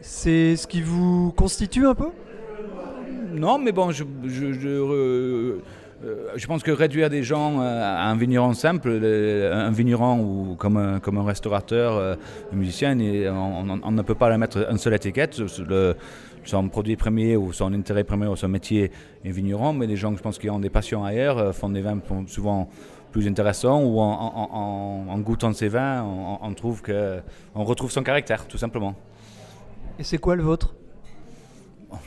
C'est 0.00 0.56
ce 0.56 0.66
qui 0.66 0.80
vous 0.80 1.32
constitue 1.32 1.86
un 1.86 1.94
peu? 1.94 2.08
Non, 3.32 3.58
mais 3.58 3.72
bon, 3.72 3.90
je, 3.90 4.04
je, 4.24 4.52
je 4.52 4.68
euh, 4.68 5.62
je 6.36 6.46
pense 6.46 6.62
que 6.62 6.70
réduire 6.70 7.10
des 7.10 7.22
gens 7.22 7.60
à 7.60 8.08
un 8.08 8.16
vigneron 8.16 8.54
simple, 8.54 8.90
un 8.90 9.70
vigneron 9.70 10.20
ou 10.20 10.54
comme 10.56 10.76
un, 10.76 11.00
comme 11.00 11.18
un 11.18 11.24
restaurateur, 11.24 11.96
euh, 11.96 12.14
un 12.52 12.56
musicien, 12.56 12.96
on, 12.98 13.90
ne 13.90 14.02
peut 14.02 14.14
pas 14.14 14.28
leur 14.28 14.38
mettre 14.38 14.70
une 14.70 14.78
seule 14.78 14.94
étiquette. 14.94 15.38
Le, 15.68 15.94
son 16.44 16.68
produit 16.68 16.96
premier 16.96 17.36
ou 17.36 17.52
son 17.52 17.72
intérêt 17.74 18.04
premier 18.04 18.26
ou 18.26 18.36
son 18.36 18.48
métier 18.48 18.90
est 19.24 19.30
vigneron, 19.30 19.74
mais 19.74 19.86
les 19.86 19.96
gens, 19.96 20.16
je 20.16 20.22
pense, 20.22 20.38
qui 20.38 20.48
ont 20.48 20.58
des 20.58 20.70
passions 20.70 21.04
ailleurs, 21.04 21.38
euh, 21.38 21.52
font 21.52 21.68
des 21.68 21.82
vins 21.82 22.00
souvent 22.26 22.68
plus 23.12 23.26
intéressants 23.28 23.82
ou 23.82 24.00
en, 24.00 25.18
goûtant 25.18 25.52
ces 25.52 25.68
vins, 25.68 26.02
on, 26.40 26.54
trouve 26.54 26.80
que 26.80 27.20
on 27.54 27.64
retrouve 27.64 27.90
son 27.90 28.02
caractère, 28.02 28.46
tout 28.46 28.56
simplement. 28.56 28.94
Et 29.98 30.04
c'est 30.04 30.18
quoi 30.18 30.36
le 30.36 30.44
vôtre? 30.44 30.74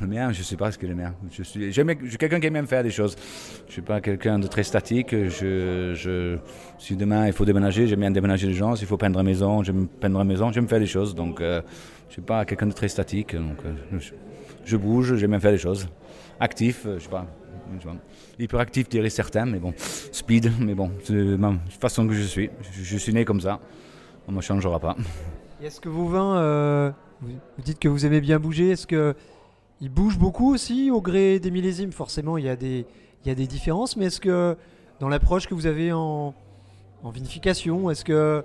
Le 0.01 0.07
mien, 0.07 0.31
je 0.31 0.39
ne 0.39 0.43
sais 0.43 0.55
pas 0.55 0.71
ce 0.71 0.77
qu'est 0.77 0.87
le 0.87 0.95
mien. 0.95 1.13
Je 1.31 1.43
suis, 1.43 1.73
suis 1.73 2.17
quelqu'un 2.17 2.39
qui 2.39 2.47
aime 2.47 2.53
même 2.53 2.67
faire 2.67 2.83
des 2.83 2.91
choses. 2.91 3.15
Je 3.63 3.67
ne 3.67 3.71
suis 3.71 3.81
pas 3.81 4.01
quelqu'un 4.01 4.39
de 4.39 4.47
très 4.47 4.63
statique. 4.63 5.11
Je, 5.11 5.93
je, 5.95 6.37
si 6.77 6.95
demain 6.95 7.27
il 7.27 7.33
faut 7.33 7.45
déménager, 7.45 7.87
j'aime 7.87 7.99
bien 7.99 8.11
déménager 8.11 8.47
les 8.47 8.53
gens. 8.53 8.75
S'il 8.75 8.87
faut 8.87 8.97
peindre 8.97 9.19
une 9.19 9.25
maison, 9.25 9.63
j'aime 9.63 9.87
peindre 9.87 10.21
une 10.21 10.27
maison. 10.27 10.51
J'aime 10.51 10.67
faire 10.67 10.79
des 10.79 10.85
choses. 10.85 11.15
Donc, 11.15 11.41
euh, 11.41 11.61
je 12.03 12.07
ne 12.07 12.11
suis 12.13 12.21
pas 12.21 12.45
quelqu'un 12.45 12.67
de 12.67 12.73
très 12.73 12.87
statique. 12.87 13.35
Donc, 13.35 13.57
euh, 13.65 13.99
je, 14.65 14.77
bouge, 14.77 15.15
j'aime 15.15 15.31
bien 15.31 15.39
faire 15.39 15.51
des 15.51 15.57
choses. 15.57 15.87
Actif, 16.39 16.85
euh, 16.85 16.91
je 16.91 16.93
ne 16.95 16.99
sais 16.99 17.09
pas. 17.09 17.25
Hyperactif, 18.39 18.89
dirais 18.89 19.09
certains, 19.09 19.45
mais 19.45 19.59
bon. 19.59 19.73
Speed, 19.77 20.51
mais 20.59 20.75
bon. 20.75 20.91
C'est 21.03 21.13
la 21.13 21.53
façon 21.79 22.07
que 22.07 22.13
je 22.13 22.23
suis. 22.23 22.49
Je, 22.71 22.97
suis 22.97 23.13
né 23.13 23.25
comme 23.25 23.41
ça. 23.41 23.59
On 24.27 24.31
ne 24.31 24.37
me 24.37 24.41
changera 24.41 24.79
pas. 24.79 24.95
Est-ce 25.61 25.79
que 25.79 25.89
vos 25.89 26.07
vins, 26.07 26.93
vous 27.21 27.63
dites 27.63 27.79
que 27.79 27.87
vous 27.87 28.05
aimez 28.05 28.19
bien 28.21 28.37
bouger, 28.37 28.71
est-ce 28.71 28.85
que 28.85 29.15
il 29.81 29.89
bouge 29.89 30.17
beaucoup 30.17 30.53
aussi 30.53 30.91
au 30.91 31.01
gré 31.01 31.39
des 31.39 31.51
millésimes. 31.51 31.91
Forcément, 31.91 32.37
il 32.37 32.45
y 32.45 32.49
a 32.49 32.55
des, 32.55 32.85
il 33.23 33.27
y 33.27 33.31
a 33.31 33.35
des 33.35 33.47
différences, 33.47 33.97
mais 33.97 34.05
est-ce 34.05 34.21
que 34.21 34.55
dans 34.99 35.09
l'approche 35.09 35.47
que 35.47 35.53
vous 35.53 35.65
avez 35.65 35.91
en, 35.91 36.33
en 37.03 37.09
vinification, 37.09 37.89
est-ce 37.89 38.05
que 38.05 38.43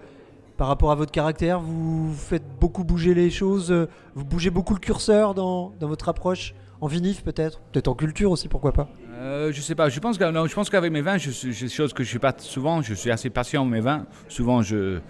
par 0.56 0.66
rapport 0.66 0.90
à 0.90 0.96
votre 0.96 1.12
caractère, 1.12 1.60
vous 1.60 2.12
faites 2.12 2.42
beaucoup 2.60 2.82
bouger 2.82 3.14
les 3.14 3.30
choses, 3.30 3.72
vous 4.16 4.24
bougez 4.24 4.50
beaucoup 4.50 4.74
le 4.74 4.80
curseur 4.80 5.34
dans, 5.34 5.72
dans 5.78 5.86
votre 5.86 6.08
approche 6.08 6.54
en 6.80 6.86
vinif 6.86 7.22
peut-être, 7.22 7.60
peut-être 7.72 7.88
en 7.88 7.94
culture 7.94 8.30
aussi, 8.30 8.48
pourquoi 8.48 8.72
pas? 8.72 8.88
Euh, 9.14 9.52
Je 9.52 9.60
sais 9.60 9.74
pas. 9.74 9.88
Je 9.88 9.98
pense 10.00 10.16
je 10.16 10.70
qu'avec 10.70 10.92
mes 10.92 11.00
vins, 11.00 11.18
c'est 11.18 11.48
des 11.48 11.68
choses 11.68 11.92
que 11.92 12.02
je 12.02 12.08
suis 12.08 12.18
pas 12.18 12.34
souvent. 12.38 12.82
Je 12.82 12.94
suis 12.94 13.10
assez 13.10 13.30
patient 13.30 13.64
mes 13.64 13.80
vins. 13.80 14.06
Souvent, 14.28 14.62
je 14.62 15.00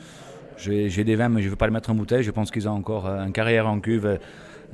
j'ai 0.56 1.04
des 1.04 1.14
vins, 1.14 1.28
mais 1.28 1.40
je 1.40 1.46
ne 1.46 1.50
veux 1.50 1.56
pas 1.56 1.66
les 1.66 1.72
mettre 1.72 1.90
en 1.90 1.94
bouteille. 1.94 2.24
Je 2.24 2.30
pense 2.30 2.50
qu'ils 2.50 2.68
ont 2.68 2.72
encore 2.72 3.06
une 3.06 3.32
carrière 3.32 3.68
en 3.68 3.80
cuve 3.80 4.06
euh, 4.06 4.16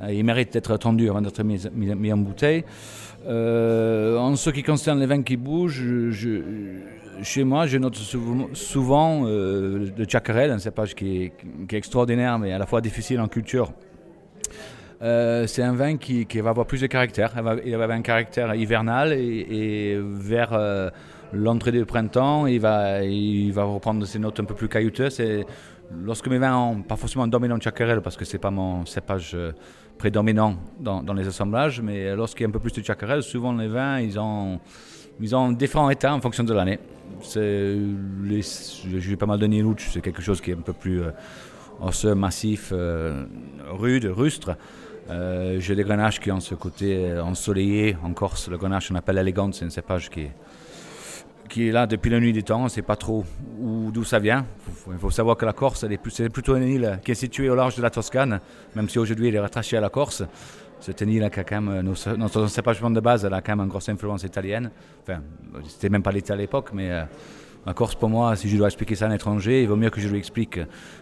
il 0.09 0.23
mérite 0.23 0.53
d'être 0.53 0.77
tendu 0.77 1.09
avant 1.09 1.21
d'être 1.21 1.43
mis, 1.43 2.13
en 2.13 2.17
bouteille. 2.17 2.63
Euh, 3.27 4.17
en 4.17 4.35
ce 4.35 4.49
qui 4.49 4.61
concerne 4.61 4.99
les 4.99 5.05
vins 5.05 5.23
qui 5.23 5.37
bougent, 5.37 5.83
chez 7.23 7.43
moi, 7.43 7.65
je 7.65 7.77
note 7.77 7.95
souvent, 7.95 9.23
euh, 9.25 9.89
le 9.97 10.05
chacarel, 10.07 10.51
un 10.51 10.59
cépage 10.59 10.93
qui 10.95 11.23
est, 11.23 11.33
qui 11.67 11.75
est, 11.75 11.77
extraordinaire, 11.77 12.37
mais 12.37 12.51
à 12.51 12.57
la 12.57 12.65
fois 12.65 12.81
difficile 12.81 13.19
en 13.19 13.27
culture. 13.27 13.71
c'est 14.99 15.63
un 15.63 15.73
vin 15.73 15.97
qui, 15.97 16.25
va 16.39 16.49
avoir 16.49 16.67
plus 16.67 16.81
de 16.81 16.87
caractère. 16.87 17.33
Il 17.35 17.41
va, 17.43 17.55
il 17.65 17.75
va 17.75 17.83
avoir 17.83 17.97
un 17.97 18.01
caractère 18.01 18.53
hivernal 18.53 19.13
et, 19.13 19.47
et 19.49 19.99
vers 19.99 20.91
l'entrée 21.35 21.71
du 21.71 21.85
printemps, 21.85 22.47
il 22.47 22.59
va, 22.59 23.03
il 23.03 23.51
va 23.51 23.63
reprendre 23.63 24.05
ses 24.05 24.19
notes 24.19 24.39
un 24.39 24.45
peu 24.45 24.55
plus 24.55 24.69
caillouteuses. 24.69 25.21
lorsque 26.03 26.27
mes 26.27 26.37
vins 26.37 26.57
ont 26.57 26.81
pas 26.81 26.95
forcément 26.95 27.27
dominant 27.27 27.59
chacarel, 27.59 28.01
parce 28.01 28.17
que 28.17 28.25
c'est 28.25 28.39
pas 28.39 28.51
mon 28.51 28.85
cépage 28.85 29.37
prédominant 29.97 30.55
dans, 30.79 31.13
les 31.13 31.27
assemblages, 31.27 31.81
mais 31.81 32.15
lorsqu'il 32.15 32.43
y 32.43 32.45
a 32.45 32.49
un 32.49 32.51
peu 32.51 32.59
plus 32.59 32.73
de 32.73 32.83
chacarel, 32.83 33.23
souvent 33.23 33.53
les 33.53 33.67
vins, 33.67 33.99
ils 33.99 34.19
ont, 34.19 34.59
ils 35.19 35.35
ont 35.35 35.51
différents 35.51 35.89
états 35.89 36.13
en 36.13 36.21
fonction 36.21 36.43
de 36.43 36.53
l'année. 36.53 36.79
J'ai 37.33 39.15
pas 39.17 39.25
mal 39.25 39.39
de 39.39 39.47
Nielouch, 39.47 39.89
c'est 39.91 40.01
quelque 40.01 40.21
chose 40.21 40.41
qui 40.41 40.51
est 40.51 40.55
un 40.55 40.61
peu 40.61 40.73
plus 40.73 41.01
euh, 41.01 41.11
osseux, 41.81 42.15
massif, 42.15 42.71
euh, 42.71 43.25
rude, 43.71 44.05
rustre. 44.05 44.57
Euh, 45.09 45.59
j'ai 45.59 45.75
des 45.75 45.83
grenaches 45.83 46.19
qui 46.19 46.31
ont 46.31 46.39
ce 46.39 46.55
côté 46.55 47.17
ensoleillé. 47.19 47.95
En 48.03 48.13
Corse, 48.13 48.49
le 48.49 48.57
grenache, 48.57 48.91
on 48.91 48.95
appelle 48.95 49.17
élégante, 49.17 49.53
c'est 49.53 49.65
un 49.65 49.69
cépage 49.69 50.09
qui 50.09 50.21
est 50.21 50.31
qui 51.49 51.69
est 51.69 51.71
là 51.71 51.87
depuis 51.87 52.09
la 52.09 52.19
nuit 52.19 52.33
des 52.33 52.43
temps, 52.43 52.61
on 52.61 52.65
ne 52.65 52.69
sait 52.69 52.81
pas 52.81 52.95
trop 52.95 53.23
d'où 53.59 54.03
ça 54.03 54.19
vient. 54.19 54.45
Il 54.91 54.97
faut, 54.97 55.09
savoir 55.09 55.37
que 55.37 55.45
la 55.45 55.53
Corse, 55.53 55.83
est 55.83 55.99
c'est 56.09 56.29
plutôt 56.29 56.55
une 56.55 56.67
île 56.67 56.99
qui 57.03 57.11
est 57.11 57.15
située 57.15 57.49
au 57.49 57.55
large 57.55 57.75
de 57.75 57.81
la 57.81 57.89
Toscane, 57.89 58.39
même 58.75 58.89
si 58.89 58.99
aujourd'hui 58.99 59.29
elle 59.29 59.35
est 59.35 59.39
rattachée 59.39 59.77
à 59.77 59.81
la 59.81 59.89
Corse. 59.89 60.23
C'est 60.79 61.01
une 61.01 61.09
île 61.09 61.29
qui 61.31 61.39
a 61.39 61.43
quand 61.43 61.61
même, 61.61 61.93
notre 62.17 62.47
cépagement 62.47 62.91
de 62.91 62.99
base, 62.99 63.25
elle 63.25 63.33
a 63.33 63.41
quand 63.41 63.55
même 63.55 63.65
une 63.65 63.69
grosse 63.69 63.89
influence 63.89 64.23
italienne. 64.23 64.71
Enfin, 65.01 65.21
c'était 65.67 65.89
même 65.89 66.03
pas 66.03 66.11
l'Italie 66.11 66.39
à 66.39 66.41
l'époque, 66.43 66.69
mais 66.73 66.91
euh, 66.91 67.03
la 67.65 67.73
Corse, 67.73 67.95
pour 67.95 68.09
moi, 68.09 68.35
si 68.35 68.49
je 68.49 68.57
dois 68.57 68.67
expliquer 68.67 68.95
ça 68.95 69.05
à 69.05 69.09
un 69.09 69.13
étranger, 69.13 69.63
il 69.63 69.67
vaut 69.67 69.75
mieux 69.75 69.89
que 69.89 69.99
je 69.99 70.07
lui 70.07 70.17
explique 70.17 70.59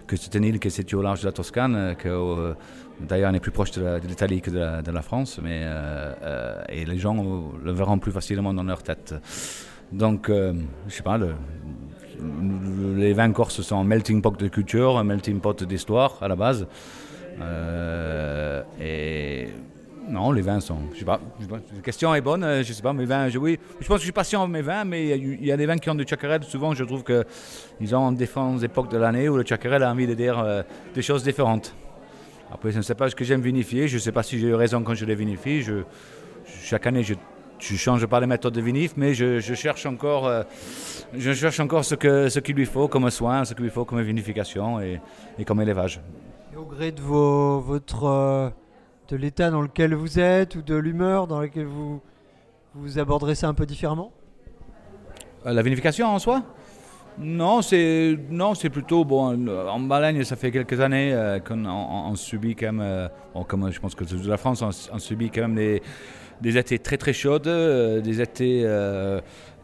que 0.08 0.16
c'est 0.16 0.36
une 0.36 0.46
île 0.46 0.60
qui 0.60 0.68
est 0.68 0.72
située 0.72 0.96
au 0.96 1.02
large 1.02 1.22
de 1.22 1.26
la 1.26 1.32
Toscane, 1.32 1.96
que 1.98 2.08
euh, 2.08 2.54
d'ailleurs 3.02 3.32
on 3.32 3.36
est 3.36 3.40
plus 3.40 3.52
proche 3.52 3.72
de 3.72 4.00
l'Italie 4.08 4.42
que 4.42 4.52
de 4.52 4.92
la, 4.92 5.02
France, 5.02 5.40
mais, 5.44 5.62
euh, 5.64 6.64
et 6.70 6.86
les 6.86 6.98
gens 6.98 7.52
le 7.62 7.72
verront 7.72 8.00
plus 8.00 8.12
facilement 8.12 8.54
dans 8.54 8.64
leur 8.64 8.84
tête. 8.84 9.16
Donc, 9.94 10.30
euh, 10.30 10.54
je 10.88 10.96
sais 10.96 11.04
pas, 11.04 11.20
les 12.96 13.14
vins 13.14 13.32
corses 13.32 13.62
sont 13.62 13.78
un 13.78 13.84
melting 13.84 14.22
pot 14.22 14.36
de 14.36 14.48
culture, 14.48 14.98
un 14.98 15.04
melting 15.04 15.40
pot 15.40 15.64
d'histoire 15.64 16.18
à 16.22 16.28
la 16.28 16.36
base. 16.36 16.66
Euh, 17.40 18.64
et 18.82 19.50
non, 20.10 20.32
les 20.32 20.42
vins 20.42 20.60
sont. 20.60 20.80
Je 20.94 21.00
sais 21.00 21.06
pas. 21.06 21.20
la 21.50 21.82
question 21.82 22.14
est 22.16 22.22
bonne. 22.22 22.44
Euh, 22.44 22.64
je 22.64 22.74
sais 22.74 22.82
pas. 22.82 22.92
Mes 22.92 23.06
vins, 23.06 23.30
oui. 23.36 23.60
Je 23.80 23.88
pense 23.88 23.98
que 23.98 24.02
je 24.02 24.06
suis 24.06 24.12
patient 24.12 24.48
mes 24.48 24.64
vins, 24.64 24.84
mais 24.84 25.10
il 25.10 25.46
y, 25.46 25.52
a 25.52 25.58
des 25.58 25.68
vins 25.68 25.78
qui 25.78 25.92
ont 25.92 25.96
du 25.96 26.06
chacarel. 26.08 26.44
Souvent, 26.44 26.74
je 26.74 26.84
trouve 26.84 27.04
qu'ils 27.04 27.96
ont 27.96 28.12
différentes 28.12 28.64
époques 28.64 28.90
de 28.90 28.98
l'année 28.98 29.30
où 29.30 29.38
le 29.38 29.46
chacarel 29.46 29.84
a 29.84 29.92
envie 29.92 30.08
de 30.08 30.16
dire 30.16 30.64
des 30.94 31.02
choses 31.04 31.24
différentes. 31.24 31.76
Après, 32.52 32.72
je 32.72 32.78
ne 32.78 32.84
sais 32.84 32.96
pas 32.96 33.10
ce 33.10 33.16
que 33.16 33.24
j'aime 33.24 33.42
vinifier. 33.42 33.88
Je 33.88 33.96
ne 33.96 34.00
sais 34.02 34.12
pas 34.12 34.24
si 34.24 34.40
j'ai 34.40 34.48
eu 34.48 34.56
raison 34.56 34.82
quand 34.82 34.96
je 34.96 35.06
les 35.06 35.16
vinifie. 35.16 35.64
Chaque 36.64 36.88
année, 36.88 37.04
je 37.04 37.14
je 37.72 37.76
change 37.78 38.06
pas 38.08 38.20
les 38.20 38.28
méthodes 38.28 38.54
de 38.54 38.62
vinif, 38.62 38.94
mais 38.98 39.14
je, 39.14 39.40
cherche 39.40 39.86
encore, 39.86 40.30
je 41.14 41.34
cherche 41.34 41.60
encore 41.60 41.86
ce 41.86 41.96
que 41.96 42.30
ce 42.30 42.40
qu'il 42.40 42.56
lui 42.56 42.66
faut 42.66 42.88
comme 42.88 43.10
soin, 43.10 43.46
ce 43.46 43.54
qu'il 43.54 43.64
lui 43.64 43.72
faut 43.72 43.86
comme 43.86 44.02
vinification 44.02 44.82
et, 44.82 45.00
et 45.40 45.46
comme 45.46 45.62
élevage. 45.62 46.02
Et 46.54 46.58
au 46.58 46.66
gré 46.66 46.92
de 46.92 47.02
vos, 47.02 47.60
votre 47.60 48.52
de 49.10 49.16
l'état 49.16 49.50
dans 49.50 49.62
lequel 49.62 49.94
vous 49.94 50.20
êtes 50.20 50.56
ou 50.56 50.62
de 50.62 50.76
l'humeur 50.76 51.28
dans 51.28 51.40
laquelle 51.40 51.66
vous 51.66 52.02
vous 52.76 53.00
aborderez 53.00 53.36
ça 53.36 53.48
un 53.48 53.54
peu 53.54 53.66
différemment? 53.66 54.12
La 55.46 55.62
vinification 55.62 56.08
en 56.08 56.20
soi? 56.20 56.42
Non, 57.20 57.62
c'est 57.62 58.18
non, 58.30 58.56
c'est 58.56 58.70
plutôt 58.70 59.06
bon. 59.06 59.48
En 59.68 59.80
Balagne, 59.82 60.24
ça 60.24 60.36
fait 60.36 60.52
quelques 60.52 60.80
années 60.80 61.14
euh, 61.14 61.40
qu'on 61.40 62.16
subit 62.16 62.56
quand 62.56 62.74
même, 62.74 62.82
euh, 62.82 63.08
comme 63.48 63.72
je 63.72 63.80
pense 63.80 63.94
que 63.94 64.04
toute 64.04 64.26
la 64.26 64.38
France, 64.38 64.64
on, 64.64 65.00
subit 65.00 65.30
quand 65.30 65.42
même 65.42 65.56
des, 65.56 65.84
des 66.44 66.58
étés 66.58 66.78
très 66.78 66.98
très 66.98 67.14
chaudes, 67.14 67.48
euh, 67.48 68.02
des 68.02 68.22
étés 68.22 68.68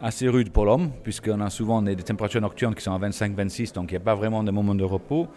assez 0.01 0.29
rudes 0.29 0.51
pour 0.51 0.65
l'homme, 0.65 0.91
puisqu'on 1.03 1.41
a 1.41 1.49
souvent 1.49 1.81
des, 1.81 1.95
températures 1.97 2.41
nocturnes 2.41 2.73
qui 2.73 2.81
sont 2.81 2.93
à 2.93 2.99
25-26, 2.99 3.73
donc 3.73 3.91
il 3.91 3.95
n'y 3.95 3.97
a 3.97 4.05
pas 4.11 4.15
vraiment 4.15 4.43
de 4.43 4.51
moments 4.51 4.75
de 4.75 4.85
repos. 4.85 5.27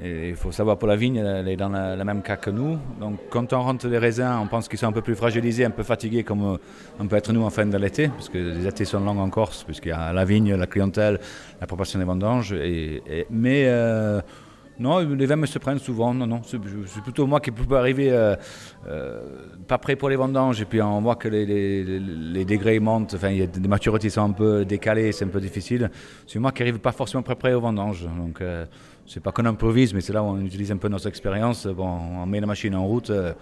Il 0.00 0.36
faut 0.36 0.52
savoir, 0.52 0.78
pour 0.78 0.86
la 0.86 0.94
vigne, 0.94 1.16
elle 1.16 1.48
est 1.48 1.56
dans 1.56 1.70
le 1.70 2.04
même 2.04 2.22
cas 2.22 2.36
que 2.36 2.50
nous. 2.50 2.78
Donc, 3.00 3.18
quand 3.30 3.52
on 3.52 3.60
rentre 3.60 3.88
les 3.88 3.98
raisins, 3.98 4.38
on 4.40 4.46
pense 4.46 4.68
qu'ils 4.68 4.78
sont 4.78 4.86
un 4.86 4.92
peu 4.92 5.02
plus 5.02 5.16
fragilisés, 5.16 5.64
un 5.64 5.70
peu 5.70 5.82
fatigués, 5.82 6.22
comme 6.22 6.54
euh, 6.54 6.56
on 7.00 7.08
peut 7.08 7.16
être 7.16 7.32
nous 7.32 7.42
en 7.42 7.50
fin 7.50 7.66
de 7.66 7.76
l'été, 7.76 8.06
parce 8.06 8.28
que 8.28 8.38
les 8.38 8.64
étés 8.64 8.84
sont 8.84 9.00
longs 9.00 9.18
en 9.18 9.28
Corse, 9.28 9.64
puisqu'il 9.64 9.88
y 9.88 9.92
a 9.92 10.12
la 10.12 10.24
vigne, 10.24 10.54
la 10.54 10.68
clientèle, 10.68 11.18
la 11.60 11.66
proportion 11.66 11.98
des 11.98 12.04
vendanges. 12.04 12.54
Mais 13.30 13.64
euh, 13.66 14.20
non, 14.78 14.98
les 15.00 15.26
vins 15.26 15.36
me 15.36 15.46
se 15.46 15.58
prennent 15.58 15.78
souvent. 15.78 16.14
Non, 16.14 16.26
non, 16.26 16.40
c'est 16.44 16.58
plutôt 17.02 17.26
moi 17.26 17.40
qui 17.40 17.50
peux 17.50 17.76
arriver 17.76 18.10
euh, 18.10 18.36
pas 19.66 19.78
prêt 19.78 19.96
pour 19.96 20.08
les 20.08 20.16
vendanges. 20.16 20.60
Et 20.60 20.64
puis 20.64 20.80
on 20.80 21.00
voit 21.00 21.16
que 21.16 21.28
les, 21.28 21.44
les, 21.84 22.44
degrés 22.44 22.78
montent. 22.80 23.14
Enfin, 23.14 23.30
il 23.30 23.38
y 23.38 23.42
a 23.42 23.46
des 23.46 23.68
maturités 23.68 24.10
sont 24.10 24.22
un 24.22 24.32
peu 24.32 24.64
décalées, 24.64 25.12
c'est 25.12 25.24
un 25.24 25.28
peu 25.28 25.40
difficile. 25.40 25.90
C'est 26.26 26.38
moi 26.38 26.52
qui 26.52 26.62
arrive 26.62 26.78
pas 26.78 26.92
forcément 26.92 27.22
prêt, 27.22 27.36
prêt 27.36 27.54
aux 27.54 27.60
vendanges. 27.60 28.04
Donc 28.04 28.40
c'est 29.08 29.20
pas 29.20 29.32
qu'on 29.32 29.46
improvise, 29.46 29.94
mais 29.94 30.02
c'est 30.02 30.12
là 30.12 30.22
où 30.22 30.26
on 30.26 30.40
utilise 30.40 30.70
un 30.70 30.76
peu 30.76 30.88
notre 30.88 31.08
expérience. 31.08 31.66
Bon, 31.66 31.88
on 31.88 32.26
met 32.26 32.40
la 32.40 32.46
machine 32.46 32.74
en 32.74 32.86
route 32.86 33.08
euh, 33.08 33.32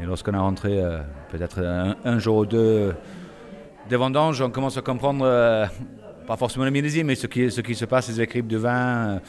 et 0.00 0.06
lorsqu'on 0.06 0.32
a 0.34 0.38
rentré 0.38 0.80
euh, 0.80 1.00
peut-être 1.32 1.60
un, 2.04 2.18
jour 2.20 2.36
ou 2.38 2.46
deux 2.46 2.94
des 3.88 3.96
vendanges, 3.96 4.40
on 4.40 4.50
commence 4.50 4.76
à 4.76 4.82
comprendre, 4.82 5.24
euh, 5.24 5.66
pas 6.24 6.36
forcément 6.36 6.64
le 6.64 6.70
millésime, 6.70 7.08
mais 7.08 7.16
ce 7.16 7.26
qui, 7.26 7.50
ce 7.50 7.60
qui 7.62 7.74
se 7.74 7.84
passe, 7.84 8.08
les 8.08 8.20
équipes 8.20 8.46
de 8.46 8.58
vin. 8.58 9.20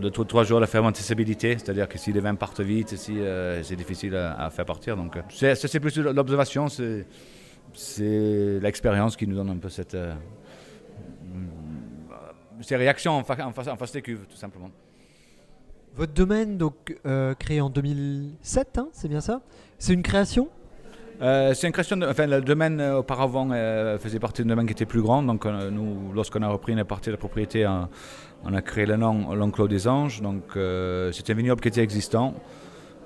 Bout 0.00 0.08
de 0.08 0.24
trois 0.24 0.44
jours, 0.44 0.60
la 0.60 0.66
fermentabilité, 0.66 1.52
c'est-à-dire 1.52 1.88
que 1.88 1.98
si 1.98 2.12
les 2.12 2.20
vins 2.20 2.34
partent 2.34 2.60
vite, 2.60 2.96
si, 2.96 3.16
c'est 3.62 3.76
difficile 3.76 4.14
à, 4.16 4.48
faire 4.50 4.64
partir. 4.64 4.96
Donc, 4.96 5.18
c'est 5.28 5.80
plus 5.80 5.96
l'observation, 5.98 6.68
c'est 6.68 8.58
l'expérience 8.60 9.16
qui 9.16 9.26
nous 9.26 9.36
donne 9.36 9.50
un 9.50 9.58
peu 9.58 9.68
cette 9.68 9.96
ces 12.62 12.76
réactions 12.76 13.16
en, 13.18 13.24
face, 13.24 13.68
en 13.68 13.76
face 13.76 13.92
des 13.92 14.02
cuves, 14.02 14.26
tout 14.28 14.36
simplement. 14.36 14.70
Votre 15.94 16.12
domaine, 16.12 16.58
donc 16.58 16.98
euh, 17.06 17.34
créé 17.34 17.60
en 17.60 17.70
2007, 17.70 18.78
hein, 18.78 18.88
c'est 18.92 19.08
bien 19.08 19.20
ça? 19.20 19.40
C'est 19.78 19.94
une 19.94 20.02
création? 20.02 20.48
Euh, 21.22 21.54
c'est 21.54 21.66
une 21.66 21.72
création. 21.72 21.98
enfin, 22.02 22.26
le 22.26 22.42
domaine 22.42 22.80
euh, 22.80 22.98
auparavant 22.98 23.48
faisait 23.98 24.18
partie 24.18 24.42
d'un 24.42 24.48
domaine 24.48 24.66
qui 24.66 24.72
était 24.72 24.84
plus 24.84 25.00
grand. 25.00 25.22
Donc, 25.22 25.46
nous, 25.46 26.12
lorsqu'on 26.12 26.42
a 26.42 26.48
repris 26.48 26.72
une 26.72 26.84
partie 26.84 27.06
de 27.06 27.12
la 27.12 27.18
propriété, 27.18 27.66
on, 28.46 28.54
a 28.54 28.62
créé 28.62 28.86
le 28.86 28.96
nom 28.96 29.34
L'Enclos 29.34 29.68
des 29.68 29.88
Anges. 29.88 30.22
Donc, 30.22 30.42
c'est 30.54 31.30
un 31.30 31.34
vignoble 31.34 31.60
qui 31.60 31.68
était 31.68 31.82
existant, 31.82 32.34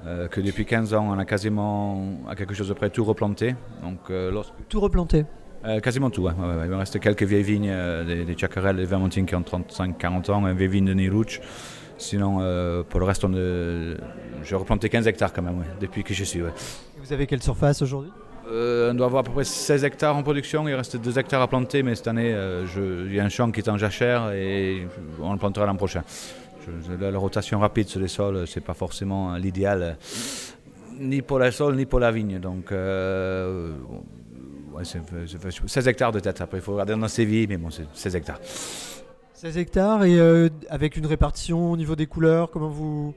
que 0.05 0.41
depuis 0.41 0.67
15 0.67 0.95
ans, 0.95 1.09
on 1.11 1.19
a 1.19 1.25
quasiment 1.25 2.21
à 2.29 2.35
quelque 2.35 2.55
chose 2.55 2.69
de 2.69 2.75
près 2.75 2.91
tout 2.91 3.05
replanté. 3.05 3.55
Donc, 3.83 4.09
lorsque... 4.09 4.53
Tout 4.69 4.81
replanté 4.81 5.25
euh, 5.65 5.81
quasiment 5.81 6.09
tout, 6.09 6.23
ouais. 6.23 6.33
il 6.39 6.71
me 6.71 6.77
reste 6.77 6.99
quelques 7.01 7.23
vieilles 7.23 7.43
vignes, 7.43 7.69
euh, 7.71 8.05
des, 8.05 8.25
des 8.25 8.37
Chacarelles, 8.37 8.77
des 8.77 8.87
Vermontines 8.87 9.27
qui 9.27 9.35
ont 9.35 9.43
35-40 9.43 10.31
ans, 10.31 10.45
un 10.45 10.55
vieille 10.55 10.69
vigne 10.69 10.87
de 10.87 10.95
Nilouch. 10.95 11.41
Sinon, 11.99 12.39
euh, 12.41 12.83
pour 12.83 12.99
le 12.99 13.05
reste, 13.05 13.25
on, 13.25 13.33
j'ai 13.33 14.57
replanté 14.57 14.89
15 14.89 15.07
hectares 15.07 15.35
quand 15.35 15.43
même, 15.43 15.63
depuis 15.79 16.03
que 16.03 16.15
je 16.15 16.25
suis. 16.25 16.41
Vous 16.41 17.13
avez 17.13 17.26
quelle 17.26 17.43
surface 17.43 17.83
aujourd'hui? 17.83 18.11
On 18.50 18.95
doit 18.95 19.06
avoir 19.06 19.21
à 19.21 19.23
peu 19.23 19.32
près 19.32 19.45
16 19.45 19.84
hectares 19.84 20.17
en 20.17 20.23
production, 20.23 20.67
il 20.67 20.75
reste 20.75 20.97
2 20.97 21.19
hectares 21.19 21.43
à 21.43 21.49
planter, 21.49 21.82
mais 21.82 21.95
cette 21.95 22.08
année, 22.08 22.30
il 22.30 23.15
y 23.15 23.21
a 23.21 23.25
un 23.25 23.28
champ 23.28 23.50
qui 23.50 23.60
est 23.60 23.69
en 23.69 23.78
jachère 23.78 24.32
et 24.32 24.86
on 25.21 25.32
le 25.32 25.39
plantera 25.39 25.67
l'an 25.67 25.76
prochain. 25.76 26.02
la, 27.00 27.17
rotation 27.19 27.60
rapide 27.60 27.89
sur 27.89 28.00
les 28.00 28.08
sols, 28.08 28.47
c'est 28.47 28.65
pas 28.65 28.75
forcément 28.75 29.36
l'idéal, 29.36 29.97
ni 30.99 31.23
pour 31.23 31.39
les 31.39 31.52
sols, 31.52 31.76
ni 31.76 31.86
pour 31.86 32.00
la 32.00 32.10
vigne. 32.10 32.41
Donc, 32.41 32.73
16 34.82 35.89
hectares 35.89 36.13
de 36.13 36.21
tête. 36.21 36.41
Après, 36.41 36.58
il 36.58 36.63
faut 36.63 36.73
regarder 36.73 36.95
dans 36.97 37.08
Séville, 37.08 37.47
mais 37.49 37.56
bon, 37.56 37.71
c'est 37.71 37.86
16 37.93 38.17
hectares. 38.17 38.41
16 39.34 39.56
hectares 39.58 40.04
et 40.04 40.19
euh, 40.19 40.49
avec 40.69 40.97
une 40.97 41.06
répartition 41.06 41.73
au 41.73 41.76
niveau 41.76 41.97
des 41.97 42.06
couleurs, 42.06 42.50
comment 42.50 42.69
vous. 42.69 43.15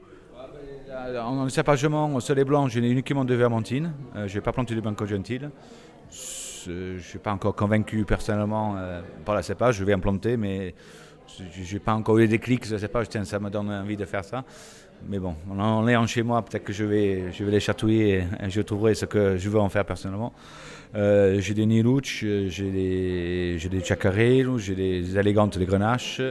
En 0.94 1.48
cépagement, 1.48 2.20
sur 2.20 2.34
les 2.34 2.44
blancs, 2.44 2.70
j'ai 2.70 2.80
uniquement 2.80 3.24
de 3.24 3.34
vermentine. 3.34 3.92
Euh, 4.14 4.28
je 4.28 4.34
n'ai 4.36 4.40
pas 4.40 4.52
planté 4.52 4.74
de 4.74 4.80
banco 4.80 5.04
gentil. 5.06 5.40
Je 6.10 6.94
ne 6.94 6.98
suis 6.98 7.18
pas 7.18 7.32
encore 7.32 7.54
convaincu 7.56 8.04
personnellement 8.04 8.76
euh, 8.76 9.02
par 9.24 9.34
la 9.34 9.42
cépage. 9.42 9.76
Je 9.76 9.84
vais 9.84 9.94
en 9.94 9.98
planter, 9.98 10.36
mais 10.36 10.74
je 11.26 11.74
n'ai 11.74 11.80
pas 11.80 11.94
encore 11.94 12.18
eu 12.18 12.22
des 12.22 12.38
déclic 12.38 12.64
sur 12.64 12.74
la 12.74 12.80
cépage. 12.80 13.06
Ça 13.24 13.40
me 13.40 13.50
donne 13.50 13.70
envie 13.70 13.96
de 13.96 14.04
faire 14.04 14.24
ça. 14.24 14.44
Mais 15.08 15.18
bon, 15.18 15.34
est 15.88 15.96
en 15.96 16.06
chez 16.06 16.22
moi, 16.22 16.42
peut-être 16.42 16.64
que 16.64 16.72
je 16.72 16.84
vais, 16.84 17.32
je 17.32 17.44
vais 17.44 17.50
les 17.50 17.60
chatouiller 17.60 18.24
et 18.40 18.50
je 18.50 18.60
trouverai 18.62 18.94
ce 18.94 19.04
que 19.04 19.36
je 19.36 19.50
veux 19.50 19.60
en 19.60 19.68
faire 19.68 19.84
personnellement. 19.84 20.32
Euh, 20.94 21.40
j'ai 21.40 21.54
des 21.54 21.66
Nilouch, 21.66 22.22
euh, 22.22 22.48
j'ai 22.48 22.70
des, 22.70 23.58
j'ai 23.58 23.68
des 23.68 23.82
j'ai 23.82 24.74
des 24.74 25.18
élégantes 25.18 25.58
des 25.58 25.66
Grenaches, 25.66 26.22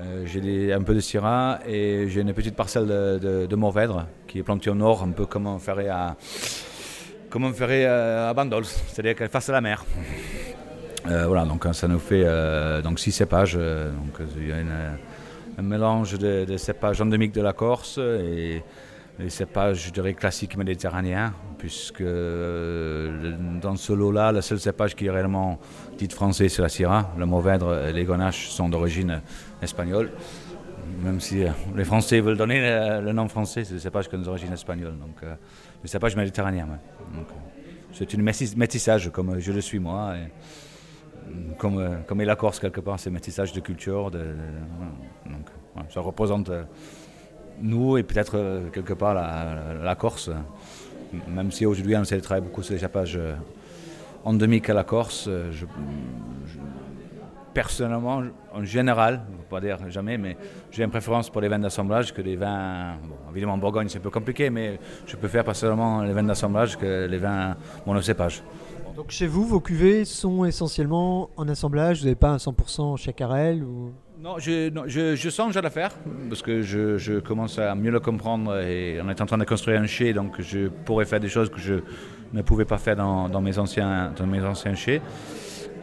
euh, 0.00 0.24
j'ai 0.26 0.72
un 0.72 0.82
peu 0.82 0.94
de 0.94 1.00
Syrah 1.00 1.60
et 1.66 2.06
j'ai 2.08 2.20
une 2.20 2.32
petite 2.32 2.54
parcelle 2.54 2.86
de, 2.86 3.46
de, 3.46 3.56
Morvèdre 3.56 4.06
qui 4.26 4.38
est 4.38 4.42
plantée 4.42 4.70
au 4.70 4.74
nord, 4.74 5.02
un 5.02 5.10
peu 5.10 5.26
comme 5.26 5.46
on 5.46 5.58
ferait 5.58 5.88
à, 5.88 6.16
comme 7.30 7.44
on 7.44 7.52
ferait 7.52 7.84
à 7.84 8.32
Bandols, 8.34 8.64
c'est-à-dire 8.64 9.28
face 9.28 9.48
à 9.48 9.52
la 9.52 9.60
mer. 9.60 9.84
voilà, 11.04 11.44
donc 11.44 11.66
ça 11.72 11.88
nous 11.88 11.98
fait 11.98 12.24
donc 12.82 13.00
six 13.00 13.12
cépages. 13.12 13.54
donc 13.54 14.28
il 14.36 14.48
y 14.48 14.52
a 14.52 14.56
un 15.58 15.62
mélange 15.62 16.16
de, 16.18 16.44
de, 16.44 16.56
cépages 16.56 17.00
endémiques 17.00 17.32
de 17.32 17.42
la 17.42 17.52
Corse 17.52 17.98
et 17.98 18.62
les 19.18 19.30
cépages, 19.30 19.86
je 19.86 19.90
dirais, 19.90 20.14
classiques 20.14 20.56
méditerranéens, 20.56 21.34
puisque 21.58 22.00
euh, 22.00 23.36
dans 23.60 23.74
ce 23.74 23.92
lot-là, 23.92 24.30
le 24.30 24.40
seul 24.40 24.60
cépage 24.60 24.94
qui 24.94 25.06
est 25.06 25.10
réellement 25.10 25.58
dit 25.98 26.08
français, 26.08 26.48
c'est 26.48 26.62
la 26.62 26.68
Syrah. 26.68 27.12
Le 27.18 27.26
Mourvèdre 27.26 27.86
et 27.88 27.92
les 27.92 28.04
Grenaches 28.04 28.48
sont 28.48 28.68
d'origine 28.68 29.20
espagnole, 29.60 30.12
même 31.02 31.20
si 31.20 31.42
euh, 31.42 31.50
les 31.74 31.84
Français 31.84 32.20
veulent 32.20 32.36
donner 32.36 32.60
le, 32.60 33.12
nom 33.12 33.28
français, 33.28 33.64
c'est 33.64 33.74
le 33.74 33.80
cépage 33.80 34.08
qui 34.08 34.14
est 34.14 34.18
d'origine 34.18 34.52
espagnole, 34.52 34.96
donc 34.98 35.16
euh, 35.24 35.34
le 35.82 35.88
cépage 35.88 36.14
méditerranéen. 36.14 36.68
c'est 37.92 38.14
une 38.14 38.22
métissage, 38.22 39.10
comme 39.10 39.40
je 39.40 39.52
le 39.52 39.60
suis 39.60 39.80
moi, 39.80 40.14
comme, 41.58 41.80
est 42.20 42.24
la 42.24 42.36
Corse 42.36 42.60
quelque 42.60 42.80
part, 42.80 43.00
c'est 43.00 43.10
métissage 43.10 43.52
de 43.52 43.60
culture, 43.60 44.12
donc 44.12 45.90
ça 45.90 46.00
représente 46.00 46.50
nous 47.60 47.96
et 47.98 48.02
peut-être 48.02 48.36
euh, 48.36 48.68
quelque 48.70 48.92
part 48.92 49.14
la, 49.14 49.94
Corse. 49.94 50.30
Même 51.28 51.50
si 51.50 51.66
aujourd'hui 51.66 51.96
on 51.96 52.02
de 52.02 52.20
travailler 52.20 52.46
beaucoup 52.46 52.62
sur 52.62 52.74
l'échappage 52.74 53.16
euh, 53.16 53.34
endémique 54.24 54.68
à 54.68 54.74
la 54.74 54.84
Corse, 54.84 55.26
euh, 55.28 55.50
personnellement, 57.54 58.22
en 58.52 58.64
général, 58.64 59.22
je 59.30 59.36
ne 59.36 59.42
pas 59.42 59.60
dire 59.60 59.78
jamais, 59.90 60.18
mais 60.18 60.36
j'ai 60.70 60.84
une 60.84 60.90
préférence 60.90 61.30
pour 61.30 61.40
les 61.40 61.48
vins 61.48 61.58
d'assemblage 61.58 62.12
que 62.12 62.20
les 62.20 62.36
vins. 62.36 62.96
évidemment, 63.30 63.54
en 63.54 63.58
Bourgogne, 63.58 63.88
c'est 63.88 63.98
un 63.98 64.02
peu 64.02 64.10
compliqué, 64.10 64.50
mais 64.50 64.78
je 65.06 65.16
préfère 65.16 65.44
personnellement 65.44 66.02
les 66.02 66.12
vins 66.12 66.22
d'assemblage 66.22 66.76
que 66.76 67.06
les 67.06 67.18
vins 67.18 67.56
monocépages. 67.86 68.42
Donc 68.94 69.10
chez 69.10 69.26
vous, 69.26 69.44
vos 69.44 69.60
cuvées 69.60 70.04
sont 70.04 70.44
essentiellement 70.44 71.30
en 71.36 71.48
assemblage 71.48 72.00
Vous 72.00 72.04
n'avez 72.06 72.16
pas 72.16 72.30
un 72.30 72.36
100% 72.36 72.96
chacarel 72.96 73.62
ou... 73.62 73.92
Non, 74.20 74.38
je, 74.40 75.14
je, 75.14 75.30
songe 75.30 75.56
à 75.56 75.60
le 75.60 75.68
faire 75.68 75.92
parce 76.28 76.42
que 76.42 76.62
je, 76.62 77.20
commence 77.20 77.58
à 77.60 77.76
mieux 77.76 77.92
le 77.92 78.00
comprendre 78.00 78.58
et 78.58 79.00
on 79.00 79.08
est 79.08 79.20
en 79.20 79.26
train 79.26 79.38
de 79.38 79.44
construire 79.44 79.80
un 79.80 79.86
chai, 79.86 80.12
donc 80.12 80.40
je 80.40 80.66
pourrais 80.68 81.04
faire 81.04 81.20
des 81.20 81.28
choses 81.28 81.48
que 81.48 81.60
je 81.60 81.74
ne 82.32 82.42
pouvais 82.42 82.64
pas 82.64 82.78
faire 82.78 82.96
dans, 82.96 83.40
mes, 83.40 83.58
anciens, 83.60 84.12
dans 84.16 84.26
mes 84.26 84.42
anciens 84.42 84.74
chais. 84.74 85.00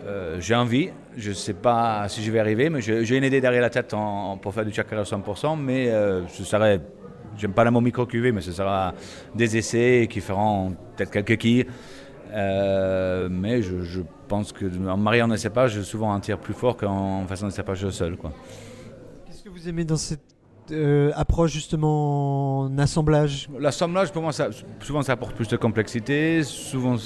Euh, 0.06 0.36
j'ai 0.42 0.54
envie, 0.54 0.90
je 1.16 1.30
ne 1.30 1.34
sais 1.34 1.54
pas 1.54 2.10
si 2.10 2.24
je 2.24 2.30
vais 2.30 2.40
arriver, 2.40 2.70
mais 2.70 2.82
j'ai 2.82 3.16
une 3.16 3.24
idée 3.24 3.40
derrière 3.40 3.62
la 3.62 3.70
tête 3.70 3.96
pour 4.42 4.54
faire 4.54 4.66
du 4.66 4.74
chakra 4.74 4.98
à 4.98 5.04
100%, 5.04 5.58
mais 5.58 5.90
euh, 5.90 6.28
ce 6.28 6.44
serait, 6.44 6.82
j'aime 7.38 7.54
pas 7.54 7.64
le 7.64 7.72
mot 7.72 7.80
micro-cuvée, 7.80 8.34
mais 8.34 8.42
ce 8.42 8.52
sera 8.52 8.94
des 9.34 9.56
essais 9.56 10.08
qui 10.10 10.20
feront 10.20 10.76
peut-être 10.98 11.12
quelques 11.12 11.38
quilles. 11.38 11.68
Euh, 12.34 13.30
mais 13.32 13.62
je, 13.62 14.02
pense 14.26 14.52
qu'en 14.52 14.98
mariant 14.98 15.28
des 15.28 15.38
cépages, 15.38 15.82
souvent 15.82 16.14
un 16.14 16.20
tir 16.20 16.38
plus 16.38 16.54
fort 16.54 16.76
qu'en 16.78 17.26
faisant 17.28 17.48
des 17.48 17.54
cépages 17.54 17.90
seul. 17.90 18.18
Qu'est-ce 19.26 19.44
que 19.44 19.50
vous 19.50 19.70
aimez 19.70 19.86
dans 19.86 19.98
cette 19.98 20.22
euh, 20.72 21.12
approche 21.16 21.52
justement 21.52 22.62
en 22.62 22.78
assemblage? 22.78 23.50
L'assemblage, 23.60 24.12
pour 24.12 24.22
moi, 24.22 24.32
ça, 24.32 24.50
souvent 24.82 25.02
ça 25.04 25.14
apporte 25.14 25.36
plus 25.36 25.48
de 25.48 25.58
complexité. 25.58 26.44
Souvent, 26.44 26.98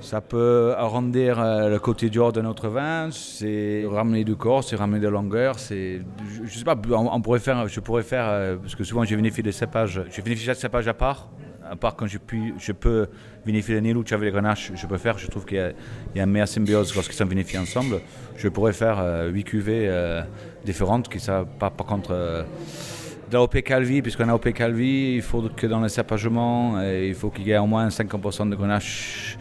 Ça 0.00 0.20
peut 0.20 0.74
arrondir 0.76 1.40
euh, 1.40 1.68
le 1.68 1.78
côté 1.80 2.08
dur 2.08 2.32
de 2.32 2.40
notre 2.40 2.68
vin, 2.68 3.08
c'est 3.10 3.84
ramener 3.84 4.22
du 4.22 4.36
corps, 4.36 4.62
c'est 4.62 4.76
ramener 4.76 5.00
de 5.00 5.08
longueur, 5.08 5.58
c'est, 5.58 6.02
je, 6.28 6.44
je 6.44 6.58
sais 6.58 6.64
pas, 6.64 6.76
on, 6.92 7.20
pourrait 7.20 7.40
faire, 7.40 7.66
je 7.66 7.80
pourrais 7.80 8.04
faire, 8.04 8.26
euh, 8.28 8.56
parce 8.56 8.76
que 8.76 8.84
souvent 8.84 9.02
j'ai 9.02 9.16
vinifié 9.16 9.42
des 9.42 9.50
cépages, 9.50 10.00
je 10.08 10.22
vinifie 10.22 10.44
chaque 10.44 10.56
cépage 10.56 10.86
à 10.86 10.94
part, 10.94 11.28
à 11.70 11.76
part 11.76 11.96
quand 11.96 12.06
je, 12.06 12.18
puis, 12.18 12.54
je 12.58 12.72
peux 12.72 13.08
vinifier 13.44 13.74
le 13.74 13.80
Nilouch 13.80 14.12
avec 14.12 14.26
les 14.26 14.30
grenaches, 14.30 14.72
je 14.74 14.86
peux 14.86 14.98
faire, 14.98 15.18
je 15.18 15.26
trouve 15.28 15.44
qu'il 15.44 15.74
y, 16.14 16.20
a 16.20 16.22
une 16.22 16.30
meilleure 16.30 16.48
symbiose 16.48 16.94
lorsqu'ils 16.94 17.16
sont 17.16 17.26
vinifiés 17.26 17.58
ensemble. 17.58 18.00
Je 18.36 18.48
pourrais 18.48 18.72
faire 18.72 18.98
euh, 18.98 19.28
8 19.28 19.44
cuvées 19.44 19.86
euh, 19.88 20.22
différentes, 20.64 21.08
qui 21.08 21.20
ça, 21.20 21.44
pas 21.58 21.70
par 21.70 21.86
contre 21.86 22.10
euh, 22.12 22.42
d'AOP 23.30 23.62
Calvi, 23.62 24.02
puisqu'en 24.02 24.28
AOP 24.28 24.52
Calvi, 24.52 25.14
il 25.16 25.22
faut 25.22 25.42
que 25.42 25.66
dans 25.66 25.80
le 25.80 25.88
cépagement, 25.88 26.80
il 26.82 27.14
faut 27.14 27.30
qu'il 27.30 27.46
y 27.46 27.50
ait 27.50 27.58
au 27.58 27.66
moins 27.66 27.88
50% 27.88 28.48
de 28.50 28.54
grenache 28.54 29.38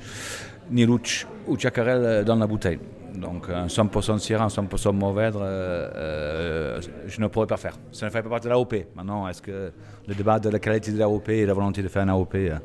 Nilouch 0.69 1.25
ou 1.47 1.57
Chacarel 1.57 2.25
dans 2.25 2.35
la 2.35 2.47
bouteille. 2.47 2.79
Donc 3.17 3.49
un 3.49 3.67
100% 3.67 4.19
Syrah, 4.19 4.45
un 4.45 4.47
100% 4.47 4.93
Mourvèdre, 4.93 5.39
euh, 5.41 5.89
euh, 5.95 6.81
je 7.07 7.19
ne 7.19 7.27
pourrais 7.27 7.47
pas 7.47 7.57
faire. 7.57 7.77
Ça 7.91 8.05
ne 8.05 8.11
fait 8.11 8.21
pas 8.21 8.29
partie 8.29 8.45
de 8.45 8.49
l'AOP. 8.49 8.73
Maintenant, 8.95 9.27
est-ce 9.27 9.41
que 9.41 9.71
le 10.07 10.15
débat 10.15 10.39
de 10.39 10.49
la 10.49 10.59
qualité 10.59 10.91
de 10.91 10.99
l'AOP 10.99 11.29
et 11.29 11.45
la 11.45 11.53
volonté 11.53 11.81
de 11.81 11.87
faire 11.87 12.03
un 12.03 12.09
AOP, 12.09 12.35
euh, 12.35 12.57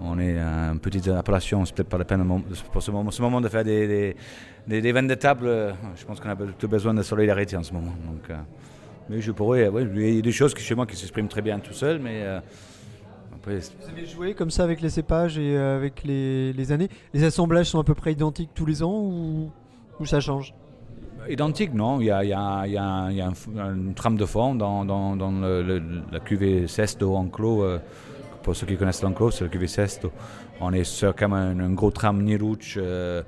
on 0.00 0.18
est 0.18 0.38
une 0.38 0.78
petite 0.80 1.08
appellation, 1.08 1.64
c'est 1.64 1.74
peut-être 1.74 1.88
pas 1.88 1.98
la 1.98 2.06
peine 2.06 2.24
pour 2.72 2.82
ce 2.82 2.90
moment, 2.90 3.10
ce 3.10 3.20
moment 3.20 3.40
de 3.40 3.48
faire 3.48 3.64
des, 3.64 4.16
des, 4.66 4.80
de 4.80 5.14
table. 5.14 5.74
Je 5.94 6.04
pense 6.06 6.20
qu'on 6.20 6.30
a 6.30 6.36
tout 6.58 6.68
besoin 6.68 6.94
de 6.94 7.02
solidarité 7.02 7.56
en 7.56 7.62
ce 7.62 7.74
moment. 7.74 7.92
Donc, 8.06 8.34
mais 9.10 9.20
je 9.20 9.32
pourrais, 9.32 9.68
il 9.68 10.14
y 10.14 10.18
a 10.18 10.22
des 10.22 10.32
choses 10.32 10.54
chez 10.56 10.74
moi 10.74 10.86
qui 10.86 10.96
s'expriment 10.96 11.28
très 11.28 11.42
bien 11.42 11.58
tout 11.58 11.74
seul, 11.74 11.98
mais 11.98 12.24
Vous 13.44 13.88
avez 13.90 14.06
joué 14.06 14.32
comme 14.32 14.50
ça 14.50 14.64
avec 14.64 14.80
les 14.80 14.88
cépages 14.88 15.36
et 15.36 15.54
avec 15.58 16.02
les, 16.02 16.54
les, 16.54 16.72
années? 16.72 16.88
Les 17.12 17.22
assemblages 17.24 17.66
sont 17.66 17.80
à 17.80 17.84
peu 17.84 17.94
près 17.94 18.12
identiques 18.12 18.50
tous 18.54 18.64
les 18.64 18.82
ans 18.82 19.02
ou, 19.02 19.50
ou 20.00 20.06
ça 20.06 20.20
change 20.20 20.54
Identique, 21.28 21.74
non. 21.74 22.00
Il 22.00 22.06
y 22.06 22.10
a, 22.10 22.18
un, 22.18 23.10
une 23.10 23.94
trame 23.94 24.16
de 24.16 24.24
fond 24.24 24.54
dans, 24.54 24.84
le, 24.84 25.82
la 26.10 26.18
cuvée 26.18 26.66
Sesto 26.66 27.14
Enclos. 27.14 27.62
Euh, 27.62 27.78
pour 28.42 28.56
ceux 28.56 28.66
qui 28.66 28.76
connaissent 28.76 29.02
l'Enclos, 29.02 29.32
c'est 29.32 29.44
la 29.44 29.50
cuvée 29.50 29.66
Sesto. 29.66 30.10
On 30.60 30.72
est 30.72 30.84
sur 30.84 31.14
comme 31.14 31.34
un, 31.34 31.58
un 31.60 31.72
gros 31.72 31.90
trame 31.90 32.22
Nirouche, 32.22 32.78
euh, 32.80 33.22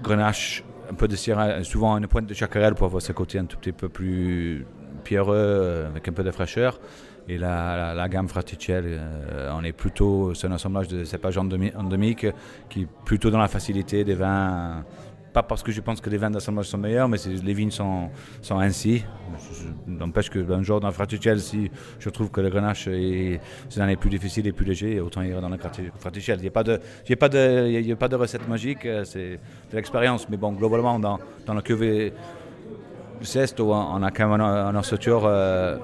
Grenache, 0.00 0.64
un 0.90 0.94
peu 0.94 1.08
de 1.08 1.16
Syrah, 1.16 1.62
souvent 1.64 1.98
une 1.98 2.06
pointe 2.06 2.26
de 2.26 2.34
Chacarelle 2.34 2.74
pour 2.74 2.86
avoir 2.86 3.02
ce 3.02 3.12
côté 3.12 3.38
un 3.38 3.44
tout 3.44 3.56
petit 3.56 3.72
peu 3.72 3.88
plus 3.88 4.64
pierreux, 5.02 5.34
euh, 5.36 5.88
avec 5.88 6.06
un 6.08 6.12
peu 6.12 6.22
de 6.22 6.30
fraîcheur. 6.30 6.78
Et 7.28 7.38
la 7.38 8.08
gamme 8.08 8.28
Fraticelli, 8.28 8.88
euh, 8.88 9.52
on 9.54 9.62
est 9.62 9.72
plutôt, 9.72 10.34
c'est 10.34 10.48
un 10.48 10.52
assemblage 10.52 10.88
de 10.88 11.04
cépages 11.04 11.38
endémiques 11.38 12.26
qui 12.68 12.82
est 12.82 12.88
plutôt 13.04 13.30
dans 13.30 13.38
la 13.38 13.46
facilité 13.46 14.02
des 14.02 14.14
vins 14.14 14.84
pas 15.32 15.42
parce 15.42 15.62
que 15.62 15.72
je 15.72 15.80
pense 15.80 16.00
que 16.00 16.10
les 16.10 16.16
vins 16.16 16.30
d'assemblage 16.30 16.66
sont 16.66 16.78
meilleurs, 16.78 17.08
mais 17.08 17.18
les 17.42 17.54
vignes 17.54 17.70
sont, 17.70 18.10
ainsi. 18.50 19.04
N'empêche 19.86 20.30
qu'un 20.30 20.62
jour 20.62 20.80
dans 20.80 20.88
le 20.88 20.92
Fraticelli, 20.92 21.40
si 21.40 21.70
je 21.98 22.08
trouve 22.10 22.30
que 22.30 22.40
le 22.40 22.50
grenache 22.50 22.88
est, 22.88 23.40
l'année 23.76 23.96
plus 23.96 24.10
difficile 24.10 24.46
et 24.46 24.52
plus 24.52 24.66
léger, 24.66 25.00
autant 25.00 25.22
ir 25.22 25.40
dans 25.40 25.48
le 25.48 25.58
Fraticelli. 25.98 26.38
Il 26.38 26.42
n'y 26.42 26.48
a, 26.48 27.16
pas 27.16 28.08
de, 28.08 28.16
recette 28.16 28.48
magique, 28.48 28.86
c'est 29.04 29.38
de 29.70 29.76
l'expérience. 29.76 30.28
Mais 30.28 30.36
bon, 30.36 30.52
globalement, 30.52 30.98
dans, 30.98 31.18
dans 31.46 31.54
la 31.54 31.62
cuvée 31.62 32.12
on 33.58 34.02
a 34.02 34.10
quand 34.10 34.28
même 34.28 34.40
un 34.40 34.74
ossature 34.76 35.22
euh, 35.26 35.76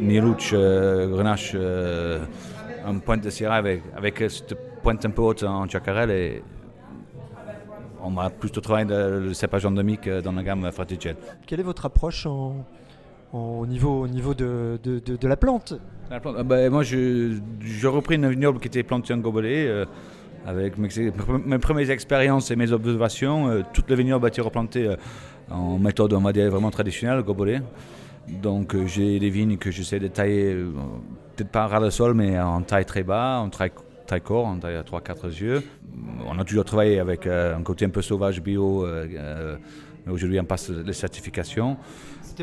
Nirouch, 0.00 0.50
euh, 0.52 1.08
grenache, 1.08 1.52
euh, 1.54 2.20
un 2.86 2.98
pointe 2.98 3.22
de 3.22 3.30
Syrah 3.30 3.56
avec, 3.56 3.82
avec 3.96 4.18
cette 4.28 4.54
pointe 4.82 5.04
un 5.04 5.10
peu 5.10 5.22
haute 5.22 5.42
en 5.44 5.68
Chacarel 5.68 6.10
et 6.10 6.42
on 8.02 8.10
va 8.10 8.30
plutôt 8.30 8.60
travailler 8.60 8.88
le 8.88 9.32
cépage 9.34 9.66
endémique 9.66 10.08
dans 10.08 10.32
la 10.32 10.42
gamme 10.42 10.70
Fraticelli. 10.72 11.16
Quelle 11.46 11.60
est 11.60 11.64
votre 11.64 11.86
approche 11.86 12.26
en, 12.26 12.64
en, 13.32 13.38
au 13.38 13.66
niveau, 13.66 14.02
au 14.02 14.08
niveau 14.08 14.34
de, 14.34 14.78
de, 14.82 14.98
de, 14.98 15.16
de 15.16 15.28
la 15.28 15.36
plante, 15.36 15.74
la 16.10 16.20
plante 16.20 16.36
ben, 16.46 16.70
Moi, 16.70 16.82
je, 16.82 17.38
je 17.60 17.86
repris 17.86 18.16
une 18.16 18.28
vignoble 18.28 18.60
qui 18.60 18.68
était 18.68 18.82
plantée 18.82 19.12
en 19.14 19.18
gobelet. 19.18 19.66
Euh, 19.68 19.84
avec 20.46 20.78
mes, 20.78 20.88
mes, 21.44 21.58
premières 21.58 21.90
expériences 21.90 22.50
et 22.50 22.56
mes 22.56 22.72
observations, 22.72 23.48
euh, 23.48 23.62
toutes 23.74 23.90
les 23.90 23.96
vignobles 23.96 24.24
ont 24.24 24.28
été 24.28 24.40
replantées 24.40 24.86
euh, 24.86 24.96
en 25.50 25.78
méthode, 25.78 26.12
on 26.14 26.20
va 26.20 26.32
dire, 26.32 26.50
vraiment 26.50 26.70
traditionnelle, 26.70 27.22
gobelet. 27.22 27.60
Donc 28.28 28.74
euh, 28.74 28.86
j'ai 28.86 29.18
des 29.18 29.30
vignes 29.30 29.56
que 29.56 29.70
j'essaie 29.70 29.98
de 29.98 30.08
tailler, 30.08 30.54
euh, 30.54 30.70
peut-être 31.36 31.50
pas 31.50 31.64
à 31.64 31.66
ras 31.66 31.80
le 31.80 31.90
sol, 31.90 32.14
mais 32.14 32.38
en 32.38 32.62
taille 32.62 32.84
très 32.84 33.02
bas, 33.02 33.40
en 33.40 33.48
taille, 33.48 33.72
court, 34.20 34.48
taille 34.60 34.76
à 34.76 34.82
3-4 34.82 35.40
yeux. 35.40 35.62
On 36.26 36.38
a 36.38 36.44
toujours 36.44 36.64
travaillé 36.64 36.98
avec 36.98 37.26
euh, 37.26 37.56
un 37.56 37.62
côté 37.62 37.84
un 37.84 37.90
peu 37.90 38.02
sauvage 38.02 38.40
bio, 38.42 38.84
euh, 38.84 39.56
mais 40.06 40.12
aujourd'hui 40.12 40.40
on 40.40 40.44
passe 40.44 40.70
les 40.70 40.92
certifications. 40.92 41.76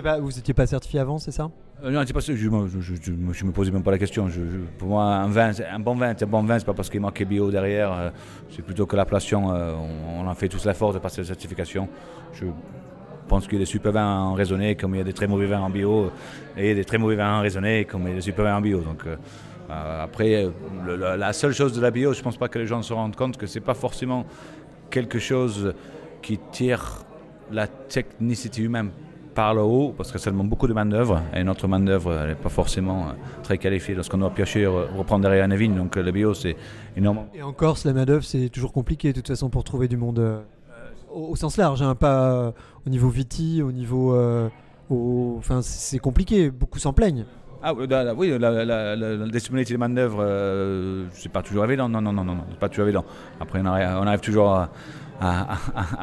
Pas, 0.03 0.19
vous 0.19 0.31
n'étiez 0.31 0.53
pas 0.53 0.67
certifié 0.67 0.99
avant, 0.99 1.17
c'est 1.17 1.31
ça? 1.31 1.49
Euh, 1.83 1.89
Non, 1.89 2.03
pas 2.03 2.19
je 2.19 2.31
ne 2.33 3.47
me 3.47 3.51
posais 3.51 3.71
même 3.71 3.83
pas 3.83 3.91
la 3.91 3.97
question. 3.97 4.27
pour 4.77 4.89
moi, 4.89 5.05
un, 5.05 5.29
vin, 5.29 5.51
un 5.71 5.79
bon 5.79 5.95
vin, 5.95 6.13
c'est 6.17 6.25
un 6.25 6.27
bon 6.27 6.43
vin, 6.43 6.59
c'est 6.59 6.65
pas 6.65 6.73
parce 6.73 6.89
qu'il 6.89 6.99
manquait 6.99 7.25
bio 7.25 7.49
derrière, 7.49 8.11
c'est 8.49 8.61
plutôt 8.61 8.85
que 8.85 8.95
l'appellation, 8.95 9.47
on, 9.47 10.21
on 10.23 10.27
en 10.27 10.35
fait 10.35 10.49
tous 10.49 10.65
l'effort 10.65 10.93
de 10.93 10.99
passer 10.99 11.21
les 11.21 11.27
certifications. 11.27 11.87
Je, 12.33 12.45
je 12.45 13.29
pense 13.29 13.45
qu'il 13.45 13.53
y 13.53 13.57
a 13.57 13.59
des 13.59 13.65
super 13.65 13.91
vins 13.91 14.19
en 14.19 14.33
raisonné, 14.33 14.75
comme 14.75 14.93
il 14.95 14.99
y 14.99 15.01
a 15.01 15.05
des 15.05 15.13
très 15.13 15.27
mauvais 15.27 15.47
vins 15.47 15.61
en 15.61 15.69
bio, 15.69 16.11
et 16.57 16.75
des 16.75 16.85
très 16.85 16.97
mauvais 16.97 17.15
vins 17.15 17.39
en 17.39 17.41
raisonné, 17.41 17.85
comme 17.85 18.03
il 18.03 18.09
y 18.09 18.11
a 18.11 18.15
des 18.15 18.21
super 18.21 18.43
vins 18.45 18.57
en 18.57 18.61
bio. 18.61 18.81
Donc, 18.81 19.03
euh, 19.69 20.03
après, 20.03 20.47
la, 20.85 21.33
seule 21.33 21.53
chose 21.53 21.73
de 21.73 21.81
la 21.81 21.91
bio, 21.91 22.13
je 22.13 22.19
ne 22.19 22.23
pense 22.23 22.37
pas 22.37 22.47
que 22.47 22.59
les 22.59 22.67
gens 22.67 22.81
se 22.81 22.93
rendent 22.93 23.15
compte 23.15 23.37
que 23.37 23.47
ce 23.47 23.59
n'est 23.59 23.65
pas 23.65 23.73
forcément 23.73 24.25
quelque 24.89 25.19
chose 25.19 25.73
qui 26.21 26.39
tire 26.51 27.03
la 27.51 27.67
technicité 27.67 28.61
humaine 28.61 28.91
par 29.33 29.53
le 29.53 29.61
haut, 29.61 29.93
parce 29.95 30.11
que 30.11 30.17
ça 30.17 30.31
demande 30.31 30.49
beaucoup 30.49 30.67
de 30.67 30.73
main-d'œuvre, 30.73 31.21
et 31.33 31.43
notre 31.43 31.67
main-d'œuvre 31.67 32.25
n'est 32.27 32.35
pas 32.35 32.49
forcément 32.49 33.07
très 33.43 33.57
qualifiée 33.57 33.93
lorsqu'on 33.93 34.19
doit 34.19 34.29
piocher, 34.29 34.65
reprendre 34.65 35.23
derrière 35.23 35.45
une 35.45 35.55
vigne, 35.55 35.75
donc 35.75 35.97
le 35.97 36.11
bio 36.11 36.33
c'est 36.33 36.55
énorme. 36.95 37.25
Et 37.33 37.43
en 37.43 37.51
Corse, 37.51 37.83
la 37.83 37.93
main-d'œuvre 37.93 38.23
c'est 38.23 38.47
toujours 38.49 38.71
compliqué 38.71 39.09
de 39.09 39.17
toute 39.17 39.27
façon 39.27 39.49
pour 39.49 39.63
trouver 39.63 39.87
du 39.87 39.97
monde. 39.97 40.19
Euh 40.19 40.39
au, 41.15 41.35
sens 41.35 41.57
large, 41.57 41.81
hein, 41.81 41.95
pas 41.95 42.31
euh, 42.31 42.51
au 42.85 42.89
niveau 42.89 43.09
viti, 43.09 43.61
au 43.61 43.71
niveau. 43.71 44.13
Euh, 44.13 44.49
au, 44.89 45.35
enfin, 45.37 45.61
c'est 45.61 45.99
compliqué, 45.99 46.51
beaucoup 46.51 46.79
s'en 46.79 46.93
plaignent. 46.93 47.25
Ah 47.67 47.73
oui, 47.73 47.87
la, 47.87 48.03
la, 48.51 48.63
la, 48.63 48.95
la 48.95 49.27
disponibilité 49.27 49.73
de 49.73 49.79
main-d'œuvre, 49.79 50.19
euh, 50.21 51.05
c'est 51.13 51.31
pas 51.31 51.41
toujours 51.41 51.65
évident. 51.65 51.89
Non, 51.89 51.99
non, 51.99 52.13
non, 52.13 52.23
non, 52.23 52.37
c'est 52.51 52.59
pas 52.59 52.69
toujours 52.69 52.85
évident. 52.85 53.03
Après, 53.39 53.59
on 53.59 53.65
arrive, 53.65 54.19
toujours 54.19 54.67
à, 55.19 55.49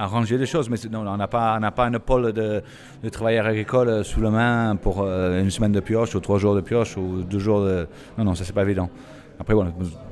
ranger 0.06 0.38
les 0.38 0.46
choses, 0.46 0.68
mais 0.68 0.76
non, 0.90 1.06
on 1.06 1.16
n'a 1.16 1.28
pas, 1.28 1.54
un 1.54 2.00
pôle 2.00 2.32
de, 2.32 2.64
travailleurs 3.12 3.46
agricoles 3.46 4.04
sous 4.04 4.20
la 4.20 4.30
main 4.30 4.74
pour 4.74 5.02
euh, 5.02 5.40
une 5.40 5.50
semaine 5.52 5.70
de 5.70 5.78
pioche, 5.78 6.16
ou 6.16 6.20
trois 6.20 6.38
jours 6.40 6.56
de 6.56 6.62
pioche, 6.62 6.96
ou 6.96 7.22
deux 7.22 7.38
jours 7.38 7.60
de. 7.60 7.86
Non, 8.18 8.24
non, 8.24 8.34
ça, 8.34 8.42
c'est 8.42 8.52
pas 8.52 8.62
évident. 8.62 8.90
Après, 9.38 9.54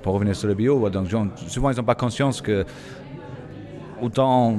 pour 0.02 0.14
revenir 0.14 0.36
sur 0.36 0.46
le 0.46 0.54
bio, 0.54 0.88
donc, 0.88 1.08
souvent, 1.48 1.70
ils 1.70 1.76
n'ont 1.76 1.82
pas 1.82 1.96
conscience 1.96 2.40
que 2.40 2.64
autant 4.00 4.54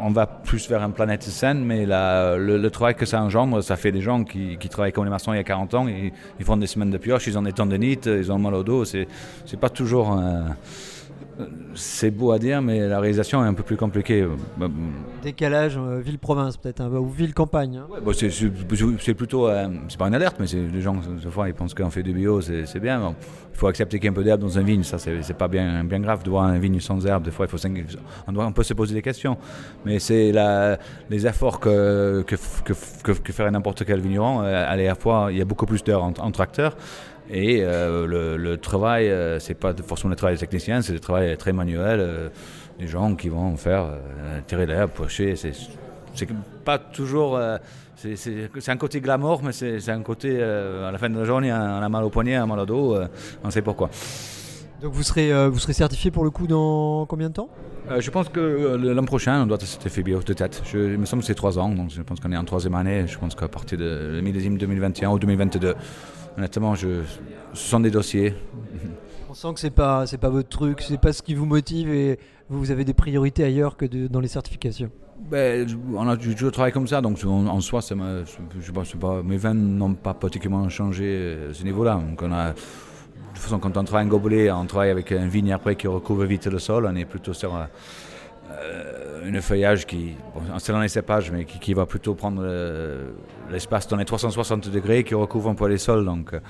on 0.00 0.10
va 0.10 0.26
plus 0.26 0.68
vers 0.68 0.82
une 0.82 0.92
planète 0.92 1.22
saine, 1.22 1.64
mais 1.64 1.86
le, 1.86 2.58
le, 2.58 2.70
travail 2.70 2.94
que 2.94 3.06
ça 3.06 3.22
engendre, 3.22 3.62
ça 3.62 3.76
fait 3.76 3.92
des 3.92 4.00
gens 4.00 4.24
qui, 4.24 4.56
qui 4.58 4.68
travaillent 4.68 4.92
comme 4.92 5.04
les 5.04 5.10
maçons 5.10 5.32
il 5.32 5.36
y 5.36 5.40
a 5.40 5.44
40 5.44 5.74
ans, 5.74 5.88
ils, 5.88 6.12
ils 6.38 6.44
font 6.44 6.56
des 6.56 6.66
semaines 6.66 6.90
de 6.90 6.98
pioche, 6.98 7.26
ils 7.26 7.38
ont 7.38 7.42
des 7.42 7.52
tendinites, 7.52 8.06
ils 8.06 8.30
ont 8.30 8.38
mal 8.38 8.54
au 8.54 8.62
dos, 8.62 8.84
c'est 8.84 9.06
pas 9.60 9.70
toujours... 9.70 10.18
Euh, 10.18 10.42
c'est 11.74 12.10
beau 12.10 12.32
à 12.32 12.38
dire, 12.38 12.62
mais 12.62 12.88
la 12.88 12.98
réalisation 12.98 13.44
est 13.44 13.48
un 13.48 13.54
peu 13.54 13.62
plus 13.62 13.76
compliquée. 13.76 14.26
Décalage 15.22 15.76
euh, 15.76 16.00
ville-province 16.00 16.56
peut-être, 16.56 16.80
hein, 16.80 16.90
ou 16.90 17.08
ville-campagne. 17.08 17.76
Hein. 17.76 17.86
Ouais, 17.90 18.00
bon, 18.00 18.12
c'est 18.12 19.14
plutôt, 19.14 19.48
euh, 19.48 19.68
c'est 19.88 19.98
pas 19.98 20.08
une 20.08 20.14
alerte, 20.14 20.36
mais 20.40 20.46
les 20.46 20.80
gens, 20.80 20.94
des 20.94 21.30
fois, 21.30 21.48
ils 21.48 21.54
pensent 21.54 21.74
qu'on 21.74 21.90
fait 21.90 22.02
du 22.02 22.12
bio, 22.12 22.40
c'est 22.40 22.80
bien. 22.80 23.00
Bon, 23.00 23.14
il 23.52 23.58
faut 23.58 23.66
accepter 23.66 23.98
qu'il 23.98 24.04
y 24.04 24.08
ait 24.08 24.10
un 24.10 24.14
peu 24.14 24.24
d'herbe 24.24 24.40
dans 24.40 24.58
un 24.58 24.62
vigne, 24.62 24.82
ça 24.82 24.98
c'est 24.98 25.36
pas 25.36 25.48
bien, 25.48 25.84
bien 25.84 26.00
grave 26.00 26.22
de 26.22 26.30
voir 26.30 26.44
un 26.44 26.58
vigne 26.58 26.80
sans 26.80 27.04
herbe. 27.06 27.24
Des 27.24 27.30
fois, 27.30 27.46
il 27.46 27.58
faut, 27.58 27.68
on, 28.26 28.32
doit, 28.32 28.46
on 28.46 28.52
peut 28.52 28.62
se 28.62 28.74
poser 28.74 28.94
des 28.94 29.02
questions, 29.02 29.36
mais 29.84 29.98
c'est 29.98 30.32
les 31.10 31.26
efforts 31.26 31.60
que, 31.60 32.22
que, 32.26 32.36
que, 32.64 32.72
que, 33.02 33.12
que 33.12 33.32
ferait 33.32 33.50
n'importe 33.50 33.84
quel 33.84 34.00
vigneron. 34.00 34.40
À 34.40 34.76
la 34.76 34.94
fois, 34.94 35.28
il 35.30 35.38
y 35.38 35.42
a 35.42 35.44
beaucoup 35.44 35.66
plus 35.66 35.82
d'heures 35.84 36.04
en, 36.04 36.12
en 36.18 36.30
tracteur. 36.30 36.76
Et 37.30 37.62
euh, 37.62 38.06
le, 38.06 38.36
le, 38.36 38.56
travail, 38.58 39.08
euh, 39.08 39.38
c'est 39.40 39.54
pas 39.54 39.74
forcément 39.74 40.10
le 40.10 40.16
travail 40.16 40.36
des 40.36 40.40
techniciens, 40.40 40.80
c'est 40.82 40.92
le 40.92 41.00
travail 41.00 41.36
très 41.36 41.52
manuel, 41.52 42.00
euh, 42.00 42.28
des 42.78 42.86
gens 42.86 43.14
qui 43.16 43.28
vont 43.28 43.56
faire 43.56 43.84
euh, 43.84 44.40
tirer 44.46 44.66
l'herbe, 44.66 44.90
pocher. 44.90 45.34
C'est 45.36 45.52
pas 46.64 46.78
toujours. 46.78 47.38
C'est 47.96 48.68
un 48.68 48.76
côté 48.76 49.00
glamour, 49.00 49.42
mais 49.42 49.52
c'est 49.52 49.90
un 49.90 50.02
côté. 50.02 50.42
à 50.42 50.90
la 50.90 50.98
fin 50.98 51.10
de 51.10 51.18
la 51.18 51.24
journée, 51.24 51.52
on 51.52 51.56
a 51.56 51.88
mal 51.88 52.04
au 52.04 52.10
poignet, 52.10 52.38
on 52.38 52.44
a 52.44 52.46
mal 52.46 52.60
au 52.60 52.66
dos, 52.66 52.96
on 53.44 53.50
sait 53.50 53.62
pourquoi. 53.62 53.90
Donc 54.80 54.92
vous 54.92 55.02
serez, 55.02 55.48
vous 55.48 55.58
serez 55.58 55.72
certifié 55.72 56.10
pour 56.10 56.24
le 56.24 56.30
coup 56.30 56.46
dans 56.46 57.06
combien 57.06 57.28
de 57.28 57.34
temps? 57.34 57.50
Euh, 57.90 58.00
je 58.00 58.10
pense 58.10 58.28
que 58.28 58.76
l'an 58.76 59.04
prochain, 59.04 59.42
on 59.42 59.46
doit 59.46 59.56
être 59.56 59.66
certifié 59.66 60.02
bio 60.02 60.20
de 60.20 60.32
tête. 60.32 60.60
Je, 60.64 60.78
il 60.78 60.98
me 60.98 61.06
semble 61.06 61.22
que 61.22 61.26
c'est 61.26 61.34
trois 61.34 61.56
ans, 61.58 61.68
donc 61.68 61.90
je 61.90 62.02
pense 62.02 62.18
qu'on 62.18 62.32
est 62.32 62.36
en 62.36 62.44
troisième 62.44 62.74
année. 62.74 63.06
Je 63.06 63.16
pense 63.16 63.34
qu'à 63.36 63.46
partir 63.46 63.78
de 63.78 64.20
millésime 64.22 64.58
2021 64.58 65.10
ou 65.10 65.18
2022, 65.18 65.74
honnêtement, 66.36 66.74
je, 66.74 67.02
ce 67.52 67.68
sont 67.70 67.80
des 67.80 67.90
dossiers. 67.90 68.34
On 69.28 69.34
sent 69.34 69.54
que 69.54 69.60
c'est 69.60 69.70
pas 69.70 70.06
c'est 70.06 70.18
pas 70.18 70.28
votre 70.30 70.48
truc, 70.48 70.80
c'est 70.80 71.00
pas 71.00 71.12
ce 71.12 71.22
qui 71.22 71.34
vous 71.34 71.46
motive 71.46 71.90
et 71.90 72.18
vous 72.48 72.70
avez 72.70 72.84
des 72.84 72.94
priorités 72.94 73.44
ailleurs 73.44 73.76
que 73.76 73.84
de- 73.84 74.06
dans 74.06 74.20
les 74.20 74.28
certifications. 74.28 74.90
Ben, 75.30 75.66
on 75.94 76.06
a 76.08 76.16
toujours 76.16 76.52
travaillé 76.52 76.72
comme 76.72 76.86
ça, 76.86 77.00
donc 77.00 77.18
en, 77.24 77.46
en 77.46 77.60
soi, 77.60 77.80
ça 77.82 77.94
je 78.60 78.70
pense 78.72 78.92
pas, 78.94 79.22
mes 79.22 79.36
vins 79.38 79.54
n'ont 79.54 79.94
pas 79.94 80.14
particulièrement 80.14 80.68
changé 80.68 81.36
à 81.50 81.54
ce 81.54 81.64
niveau-là. 81.64 81.94
Donc 82.08 82.20
on 82.22 82.30
a, 82.32 82.50
de 82.50 82.54
toute 83.34 83.38
façon, 83.42 83.58
quand 83.58 83.76
on 83.76 83.84
travaille 83.84 84.06
un 84.06 84.08
gobelet, 84.08 84.50
on 84.50 84.66
travaille 84.66 84.90
avec 84.90 85.10
un 85.12 85.26
vigne 85.26 85.52
après 85.52 85.74
qui 85.74 85.86
recouvre 85.86 86.24
vite 86.24 86.46
le 86.46 86.58
sol. 86.58 86.86
On 86.90 86.94
est 86.96 87.04
plutôt 87.06 87.32
sur 87.32 87.54
euh, 88.50 89.26
une 89.26 89.40
feuillage 89.40 89.86
qui, 89.86 90.14
bon, 90.34 90.42
dans 90.68 90.80
les 90.80 90.88
cépages, 90.88 91.30
mais 91.30 91.44
qui, 91.44 91.74
va 91.74 91.86
plutôt 91.86 92.14
prendre 92.14 92.42
euh, 92.44 93.10
l'espace 93.50 93.88
dans 93.88 93.96
les 93.96 94.04
360 94.04 94.68
degrés, 94.70 95.04
qui 95.04 95.14
recouvre 95.14 95.50
un 95.50 95.54
peu 95.54 95.68
les 95.68 95.78
sols. 95.78 96.04
Donc, 96.04 96.32
euh, 96.34 96.40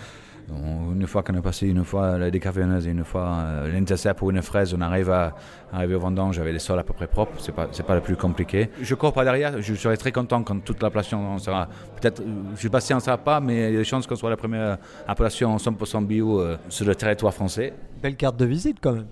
une 0.93 1.07
fois 1.07 1.23
qu'on 1.23 1.35
a 1.35 1.43
passé 1.43 1.67
une 1.67 1.85
fois 1.85 2.19
la 2.19 2.31
décaféoneuse 2.31 2.87
et 2.87 2.91
une 2.91 3.05
fois 3.05 3.37
euh, 3.39 3.73
l'intercept 3.73 4.21
ou 4.23 4.31
une 4.31 4.43
fraise, 4.43 4.75
on 4.75 4.81
arrive 4.81 5.11
à 5.11 5.35
arriver 5.73 5.95
au 5.95 6.01
vendange 6.01 6.39
avec 6.39 6.53
les 6.53 6.59
sols 6.59 6.79
à 6.79 6.85
peu 6.85 6.93
près 6.93 7.07
propres. 7.07 7.33
C'est 7.39 7.53
pas 7.53 7.67
pas 7.67 7.95
le 7.95 8.01
plus 8.01 8.17
compliqué. 8.17 8.71
Je 8.81 8.95
cours 8.95 9.13
pas 9.13 9.25
derrière. 9.25 9.61
Je 9.61 9.75
serai 9.75 9.97
très 9.97 10.13
content 10.13 10.43
quand 10.43 10.59
toute 10.65 10.83
l'appellation 10.83 11.39
sera. 11.39 11.69
Peut-être, 12.01 12.21
euh, 12.21 12.25
je 12.57 12.63
sais 12.63 12.69
pas 12.69 12.81
si 12.81 12.95
on 12.95 13.01
sera 13.01 13.19
pas, 13.19 13.41
mais 13.41 13.71
il 13.71 13.75
y 13.75 13.77
a 13.77 13.79
des 13.79 13.85
chances 13.85 14.07
qu'on 14.07 14.17
soit 14.17 14.31
la 14.31 14.37
première 14.37 14.79
appellation 15.07 15.57
100% 15.57 16.07
bio 16.07 16.41
euh, 16.41 16.57
sur 16.69 16.87
le 16.87 16.95
territoire 16.95 17.35
français. 17.35 17.73
Belle 18.03 18.17
carte 18.17 18.37
de 18.37 18.45
visite 18.45 18.79
quand 18.81 18.93
même. 18.93 19.07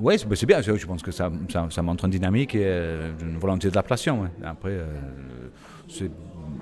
Oui, 0.00 0.18
c'est 0.18 0.34
c'est 0.36 0.46
bien. 0.46 0.60
Je 0.60 0.86
pense 0.86 1.02
que 1.02 1.10
ça, 1.10 1.30
ça, 1.48 1.82
montre 1.82 2.04
une 2.04 2.10
dynamique 2.10 2.54
et 2.54 2.64
euh, 2.64 3.10
une 3.20 3.38
volonté 3.38 3.70
de 3.70 3.74
ouais. 4.20 4.28
Après, 4.44 4.70
euh, 4.72 4.86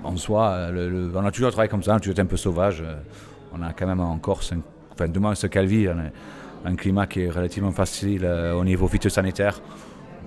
en 0.03 0.15
soi, 0.17 0.49
euh, 0.51 1.11
on 1.15 1.25
a 1.25 1.31
toujours 1.31 1.51
travaillé 1.51 1.69
comme 1.69 1.83
ça, 1.83 1.93
on 1.93 1.95
a 1.95 1.99
toujours 1.99 2.13
été 2.13 2.21
un 2.21 2.25
peu 2.25 2.37
sauvage. 2.37 2.81
euh, 2.81 2.95
On 3.53 3.61
a 3.61 3.73
quand 3.73 3.87
même 3.87 4.01
en 4.01 4.17
Corse, 4.19 4.51
un- 4.53 4.61
enfin, 4.93 5.07
ce 5.35 5.47
Calvi, 5.47 5.87
a 5.87 5.95
un 6.65 6.75
climat 6.75 7.07
qui 7.07 7.21
est 7.21 7.29
relativement 7.29 7.71
facile 7.71 8.25
euh, 8.25 8.53
au 8.53 8.63
niveau 8.65 8.87
phytosanitaire. 8.87 9.61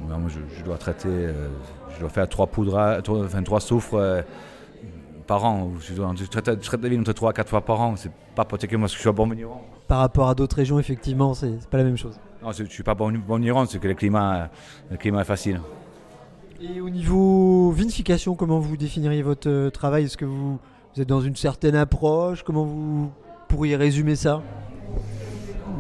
Moi, 0.09 0.19
je, 0.29 0.65
dois 0.65 0.79
traiter, 0.79 1.09
euh, 1.09 1.49
je 1.95 2.01
dois 2.01 2.09
faire 2.09 2.29
trois 2.29 2.47
poudres, 2.47 3.01
trois, 3.03 3.25
enfin, 3.25 3.43
trois 3.43 3.61
soufres 3.61 3.95
euh, 3.95 4.23
par 5.31 5.45
an. 5.45 5.71
Je, 5.79 6.25
traite, 6.27 6.61
je 6.61 6.67
traite 6.67 6.83
la 6.83 6.89
vigne 6.89 7.03
entre 7.03 7.13
trois 7.13 7.31
à 7.31 7.33
quatre 7.33 7.51
fois 7.51 7.61
par 7.61 7.81
an. 7.81 7.95
C'est 7.95 8.11
pas 8.35 8.45
particulièrement 8.45 8.87
parce 8.87 8.95
que 8.95 8.97
je 8.97 9.03
suis 9.03 9.09
un 9.09 9.13
bon 9.13 9.29
vigneron. 9.29 9.61
Par 9.87 9.99
rapport 9.99 10.29
à 10.29 10.35
d'autres 10.35 10.57
régions, 10.57 10.81
effectivement, 10.81 11.35
c'est 11.35 11.69
pas 11.69 11.79
la 11.79 11.85
même 11.85 11.97
chose. 11.97 12.19
Non, 12.43 12.51
je 12.51 12.65
suis 12.65 12.83
pas 12.83 12.97
bon, 12.97 13.13
bon 13.13 13.37
vigneron, 13.37 13.65
c'est 13.65 13.79
que 13.79 13.87
le 13.87 13.95
climat, 13.95 14.51
le 14.91 14.97
climat 14.97 15.21
est 15.21 15.25
facile. 15.25 15.61
Et 16.61 16.81
au 16.81 16.91
niveau 16.91 17.71
vinification, 17.71 18.35
comment 18.35 18.59
vous 18.59 18.77
définiriez 18.77 19.23
votre 19.23 19.49
euh, 19.49 19.71
travail? 19.71 20.07
Est-ce 20.07 20.17
que 20.17 20.25
vous, 20.25 20.59
vous 20.95 21.01
êtes 21.01 21.09
dans 21.09 21.21
une 21.21 21.37
certaine 21.37 21.77
approche? 21.77 22.43
Comment 22.43 22.65
vous 22.65 23.13
pourriez 23.47 23.77
résumer 23.77 24.17
ça? 24.17 24.43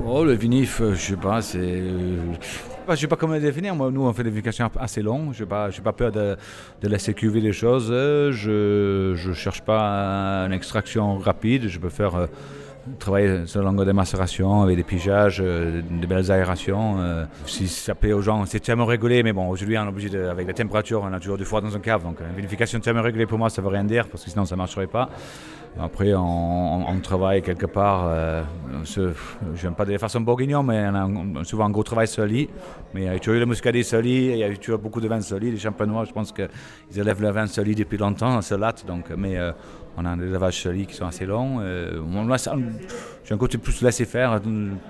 Oh, 0.07 0.25
le 0.25 0.35
vinif, 0.35 0.81
euh, 0.81 0.95
je 0.95 1.01
sais 1.01 1.17
pas, 1.17 1.43
c'est. 1.43 1.83
Euh, 2.91 2.95
Je 2.97 3.01
sais 3.01 3.07
pas 3.07 3.17
comment 3.17 3.35
le 3.35 3.41
définir. 3.41 3.75
Moi, 3.75 3.91
nous, 3.91 4.03
on 4.03 4.13
fait 4.13 4.23
des 4.23 4.31
vinifications 4.31 4.71
assez 4.79 5.03
longues. 5.03 5.33
Je 5.33 5.43
n'ai 5.43 5.49
pas, 5.49 5.71
pas 5.83 5.93
peur 5.93 6.13
de, 6.13 6.37
de 6.81 6.89
laisser 6.89 7.15
cuver 7.15 7.41
les 7.41 7.53
choses. 7.53 7.89
Je 7.89 9.29
ne 9.29 9.35
cherche 9.35 9.63
pas 9.63 10.47
une 10.47 10.53
extraction 10.53 11.19
rapide. 11.19 11.69
Je 11.69 11.79
peux 11.79 11.89
faire 11.89 12.15
euh, 12.15 12.27
travailler 12.99 13.47
sur 13.47 13.61
la 13.61 13.67
longueur 13.67 13.87
de 13.87 13.93
macération 13.93 14.63
avec 14.63 14.77
des 14.77 14.83
pigeages, 14.83 15.41
euh, 15.45 15.83
de 15.83 16.07
belles 16.07 16.31
aérations. 16.31 17.01
euh. 17.01 17.25
si 17.47 17.69
ça 17.69 17.95
plaît 17.95 18.13
aux 18.13 18.23
gens, 18.23 18.45
c'est 18.47 18.61
tellement 18.61 18.87
régulé. 18.87 19.23
Mais 19.23 19.33
bon, 19.33 19.49
aujourd'hui, 19.49 19.79
on 19.79 19.85
est 19.85 19.89
obligé 19.89 20.17
avec 20.19 20.47
la 20.47 20.55
température, 20.55 21.03
on 21.03 21.13
a 21.13 21.21
toujours 21.21 21.39
du 21.39 21.45
froid 21.45 21.61
dans 21.61 21.75
un 21.75 21.81
cave. 21.81 22.03
Donc, 22.03 22.19
une 22.21 22.37
vinification 22.37 22.81
tellement 22.81 23.03
régulée 23.03 23.27
pour 23.27 23.39
moi, 23.39 23.51
ça 23.51 23.63
veut 23.63 23.69
rien 23.69 23.85
dire 23.85 24.09
parce 24.09 24.25
que 24.25 24.31
sinon, 24.31 24.45
ça 24.45 24.55
ne 24.55 24.59
marcherait 24.59 24.87
pas. 24.87 25.09
Après, 25.79 26.13
on, 26.15 27.01
travaille 27.03 27.43
quelque 27.43 27.67
part. 27.67 28.07
Euh, 28.07 28.43
je 28.85 29.13
n'aime 29.63 29.75
pas 29.75 29.85
de 29.85 29.97
façon 29.99 30.21
bourguignon, 30.21 30.63
mais 30.63 30.87
on 30.89 31.37
a 31.37 31.45
souvent 31.45 31.65
un 31.67 31.71
gros 31.71 31.83
travail 31.83 32.09
soli. 32.09 32.49
Mais 32.93 33.03
il 33.03 33.07
y 33.07 33.09
a 33.09 33.19
toujours 33.19 33.37
eu 33.37 33.41
le 33.41 33.47
muscadet 33.47 33.83
soli, 33.83 34.27
il 34.27 34.37
y 34.37 34.45
a 34.45 34.49
eu 34.49 34.59
beaucoup 34.83 35.01
de 35.01 35.09
vins 35.09 35.21
solis. 35.21 35.51
Les 35.51 35.59
champenois, 35.59 36.05
je 36.05 36.13
pense 36.13 36.33
qu'ils 36.33 36.49
élèvent 36.97 37.23
le 37.23 37.31
vin 37.31 37.47
soli 37.47 37.75
depuis 37.75 37.99
longtemps, 37.99 38.41
ce 38.43 38.55
latte. 38.55 38.85
Donc, 38.87 39.11
mais 39.17 39.39
euh, 39.39 39.53
on 39.97 40.05
a 40.05 40.17
des 40.17 40.27
lavages 40.27 40.63
solis 40.63 40.87
qui 40.87 40.95
sont 40.95 41.07
assez 41.07 41.27
longs. 41.27 41.59
Euh, 41.61 42.01
J'ai 43.25 43.35
un 43.35 43.39
côté 43.39 43.59
plus 43.59 43.83
laisser 43.83 44.05
faire, 44.05 44.41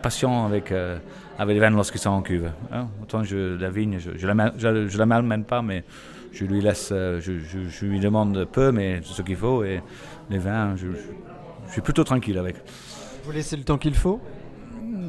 passion 0.02 0.46
avec, 0.46 0.72
euh, 0.72 0.98
avec 1.38 1.54
les 1.54 1.60
vins 1.60 1.70
lorsqu'ils 1.70 2.00
sont 2.00 2.10
en 2.10 2.22
cuve. 2.22 2.50
hein. 2.72 2.88
Autant 3.02 3.22
je, 3.24 3.58
la 3.58 3.70
vigne, 3.70 3.98
je, 3.98 4.10
je 4.16 4.26
la, 4.26 4.52
je, 4.56 4.88
je 4.88 4.98
la 4.98 5.06
malmène 5.06 5.44
pas, 5.44 5.62
mais 5.62 5.84
je 6.32 6.44
lui 6.44 6.60
laisse, 6.60 6.90
euh, 6.92 7.20
je, 7.20 7.86
lui 7.86 8.00
demande 8.00 8.46
peu, 8.50 8.72
mais 8.72 9.00
ce 9.02 9.22
qu'il 9.22 9.36
faut. 9.36 9.64
Et 9.64 9.80
les 10.28 10.38
vins, 10.38 10.76
je, 10.76 10.88
suis 11.70 11.80
plutôt 11.80 12.04
tranquille 12.04 12.38
avec. 12.38 12.56
Vous 13.24 13.32
laissez 13.32 13.56
le 13.56 13.64
temps 13.64 13.78
qu'il 13.78 13.94
faut? 13.94 14.20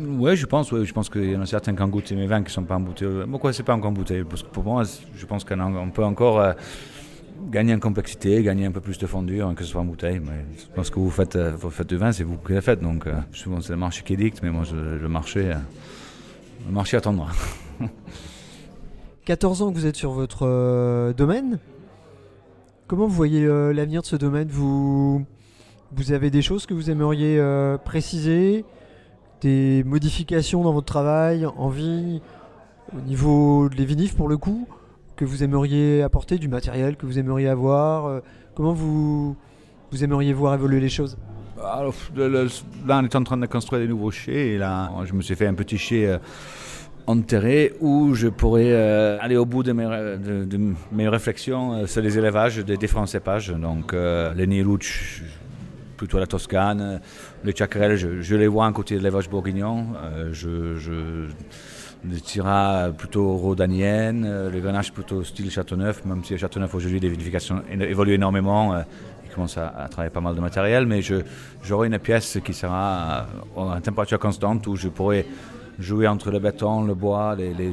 Oui, 0.03 0.35
je 0.35 0.45
pense, 0.45 0.71
ouais, 0.71 0.85
je 0.85 0.93
pense 0.93 1.09
qu'il 1.09 1.31
y 1.31 1.35
en 1.35 1.41
a 1.41 1.45
certains 1.45 1.75
qui 1.75 1.81
ont 1.81 1.87
goûté 1.87 2.15
mes 2.15 2.27
vins 2.27 2.39
qui 2.39 2.45
ne 2.45 2.49
sont 2.49 2.63
pas 2.63 2.75
emboutés. 2.75 3.07
Pourquoi 3.29 3.53
c'est 3.53 3.63
pas 3.63 3.73
encore 3.73 3.89
embouté? 3.89 4.23
Parce 4.23 4.43
que 4.43 4.49
pour 4.49 4.63
moi, 4.63 4.83
je 5.15 5.25
pense 5.25 5.43
qu'on 5.43 5.91
peut 5.93 6.03
encore 6.03 6.39
euh, 6.39 6.53
gagner 7.49 7.73
en 7.73 7.79
complexité, 7.79 8.41
gagner 8.43 8.65
un 8.65 8.71
peu 8.71 8.81
plus 8.81 8.97
de 8.97 9.07
fondue, 9.07 9.41
hein, 9.41 9.53
que 9.55 9.63
ce 9.63 9.71
soit 9.71 9.81
en 9.81 9.85
bouteille. 9.85 10.19
Mais 10.19 10.83
que 10.83 10.99
vous 10.99 11.09
faites, 11.09 11.35
euh, 11.35 11.51
vous 11.57 11.69
faites 11.69 11.87
du 11.87 11.97
vin, 11.97 12.11
c'est 12.11 12.23
vous 12.23 12.37
qui 12.37 12.53
le 12.53 12.61
faites. 12.61 12.81
Donc 12.81 13.07
euh, 13.07 13.13
souvent 13.33 13.61
c'est 13.61 13.73
le 13.73 13.77
marché 13.77 14.03
qui 14.03 14.15
dicte, 14.17 14.41
mais 14.43 14.49
moi 14.49 14.63
le 14.73 15.07
marché, 15.07 15.51
euh, 15.51 15.55
le 16.67 16.73
marché 16.73 16.97
attendra. 16.97 17.27
14 19.25 19.61
ans 19.61 19.71
que 19.71 19.77
vous 19.77 19.85
êtes 19.85 19.95
sur 19.95 20.11
votre 20.11 21.13
domaine. 21.13 21.59
Comment 22.87 23.05
vous 23.07 23.13
voyez 23.13 23.45
l'avenir 23.45 24.01
de 24.01 24.07
ce 24.07 24.15
domaine? 24.15 24.47
Vous, 24.49 25.23
vous 25.91 26.11
avez 26.11 26.31
des 26.31 26.41
choses 26.41 26.65
que 26.65 26.73
vous 26.73 26.89
aimeriez 26.89 27.39
préciser? 27.85 28.65
Des 29.41 29.83
modifications 29.85 30.63
dans 30.63 30.73
votre 30.73 30.87
travail, 30.87 31.45
en 31.45 31.69
vigne, 31.69 32.19
au 32.97 33.01
niveau 33.01 33.69
des 33.69 33.85
vinifs 33.85 34.15
pour 34.15 34.27
le 34.27 34.37
coup? 34.37 34.67
Que 35.21 35.25
vous 35.27 35.43
aimeriez 35.43 36.01
apporter, 36.01 36.39
du 36.39 36.47
matériel 36.47 36.95
que 36.95 37.05
vous 37.05 37.19
aimeriez 37.19 37.47
avoir 37.47 38.07
euh, 38.07 38.21
Comment 38.55 38.73
vous, 38.73 39.35
vous 39.91 40.03
aimeriez 40.03 40.33
voir 40.33 40.55
évoluer 40.55 40.79
les 40.79 40.89
choses? 40.89 41.15
Alors, 41.63 41.93
le- 42.15 42.27
le- 42.27 42.47
là, 42.87 42.99
on 42.99 43.05
est 43.05 43.15
en 43.15 43.23
train 43.23 43.37
de 43.37 43.45
construire 43.45 43.83
des 43.83 43.87
nouveaux 43.87 44.09
chais. 44.09 44.53
Et 44.53 44.57
là, 44.57 44.89
je 45.05 45.13
me 45.13 45.21
suis 45.21 45.35
fait 45.35 45.45
un 45.45 45.53
petit 45.53 45.77
chai 45.77 46.07
euh, 46.07 46.17
enterré 47.05 47.73
où 47.81 48.15
je 48.15 48.29
pourrais 48.29 48.71
euh, 48.71 49.19
aller 49.21 49.37
au 49.37 49.45
bout 49.45 49.61
de 49.61 49.73
mes, 49.73 49.85
de, 49.85 50.73
mes 50.91 51.07
réflexions 51.07 51.73
euh, 51.73 51.85
sur 51.85 52.01
les 52.01 52.17
élevages 52.17 52.57
des 52.57 52.77
différents 52.77 53.05
cépages. 53.05 53.49
Donc, 53.51 53.93
les 53.93 54.47
Niluch, 54.47 55.21
plutôt 55.97 56.17
la 56.17 56.25
Toscane, 56.25 56.99
les 57.43 57.55
Chacarelles, 57.55 57.95
je, 57.95 58.35
les 58.35 58.47
vois 58.47 58.65
un 58.65 58.73
côté 58.73 58.95
de 58.95 59.01
l'élevage 59.01 59.29
bourguignon. 59.29 59.85
Les 62.03 62.19
Tyrrhas 62.19 62.89
plutôt 62.97 63.35
rhodaniennes, 63.37 64.25
euh, 64.25 64.49
les 64.49 64.59
Grenaches 64.59 64.91
plutôt 64.91 65.23
style 65.23 65.51
Châteauneuf, 65.51 66.03
même 66.05 66.23
si 66.23 66.37
Châteauneuf 66.37 66.73
aujourd'hui 66.73 66.99
les 66.99 67.09
vinifications 67.09 67.61
évoluent 67.69 68.13
énormément. 68.15 68.73
euh, 68.73 68.81
ils 69.25 69.33
commencent 69.33 69.57
à, 69.57 69.67
à 69.69 69.87
travailler 69.87 70.09
pas 70.09 70.19
mal 70.19 70.35
de 70.35 70.41
matériel, 70.41 70.85
mais 70.85 70.99
j'aurai 71.63 71.87
une 71.87 71.99
pièce 71.99 72.37
qui 72.43 72.53
sera 72.53 73.19
à, 73.19 73.81
température 73.81 74.19
constante 74.19 74.67
où 74.67 74.75
je 74.75 74.89
pourrais 74.89 75.25
jouer 75.79 76.05
entre 76.07 76.31
le 76.31 76.39
béton, 76.39 76.83
le 76.83 76.93
bois, 76.95 77.35
les, 77.37 77.53
les- 77.53 77.71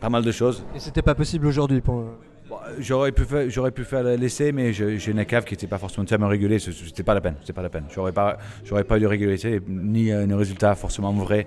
pas 0.00 0.08
mal 0.08 0.24
de 0.24 0.32
choses. 0.32 0.64
Et 0.74 0.80
c'était 0.80 1.02
pas 1.02 1.14
possible 1.14 1.46
aujourd'hui 1.46 1.80
pour. 1.80 2.06
Bon, 2.48 2.56
J'aurais 2.80 3.12
pu 3.12 3.24
faire, 3.24 3.48
j'aurais 3.48 3.70
pu 3.70 3.84
faire 3.84 4.02
l'essai, 4.02 4.50
mais 4.52 4.72
j'ai 4.72 5.10
une 5.10 5.24
cave 5.24 5.44
qui 5.44 5.54
n'était 5.54 5.66
pas 5.68 5.78
forcément 5.78 6.04
tellement 6.04 6.28
régulée. 6.28 6.58
ce- 6.58 6.72
C'était 6.72 7.02
pas 7.04 7.14
la 7.14 7.20
peine. 7.20 7.34
C'était 7.40 7.52
pas 7.52 7.62
la 7.62 7.70
peine. 7.70 7.84
J'aurais 7.94 8.12
pas, 8.12 8.38
j'aurais 8.64 8.84
pas 8.84 8.96
eu 8.98 9.00
de 9.00 9.06
régularité 9.06 9.60
ni 9.68 10.10
un 10.10 10.36
résultat 10.36 10.74
forcément 10.74 11.12
vrai. 11.12 11.46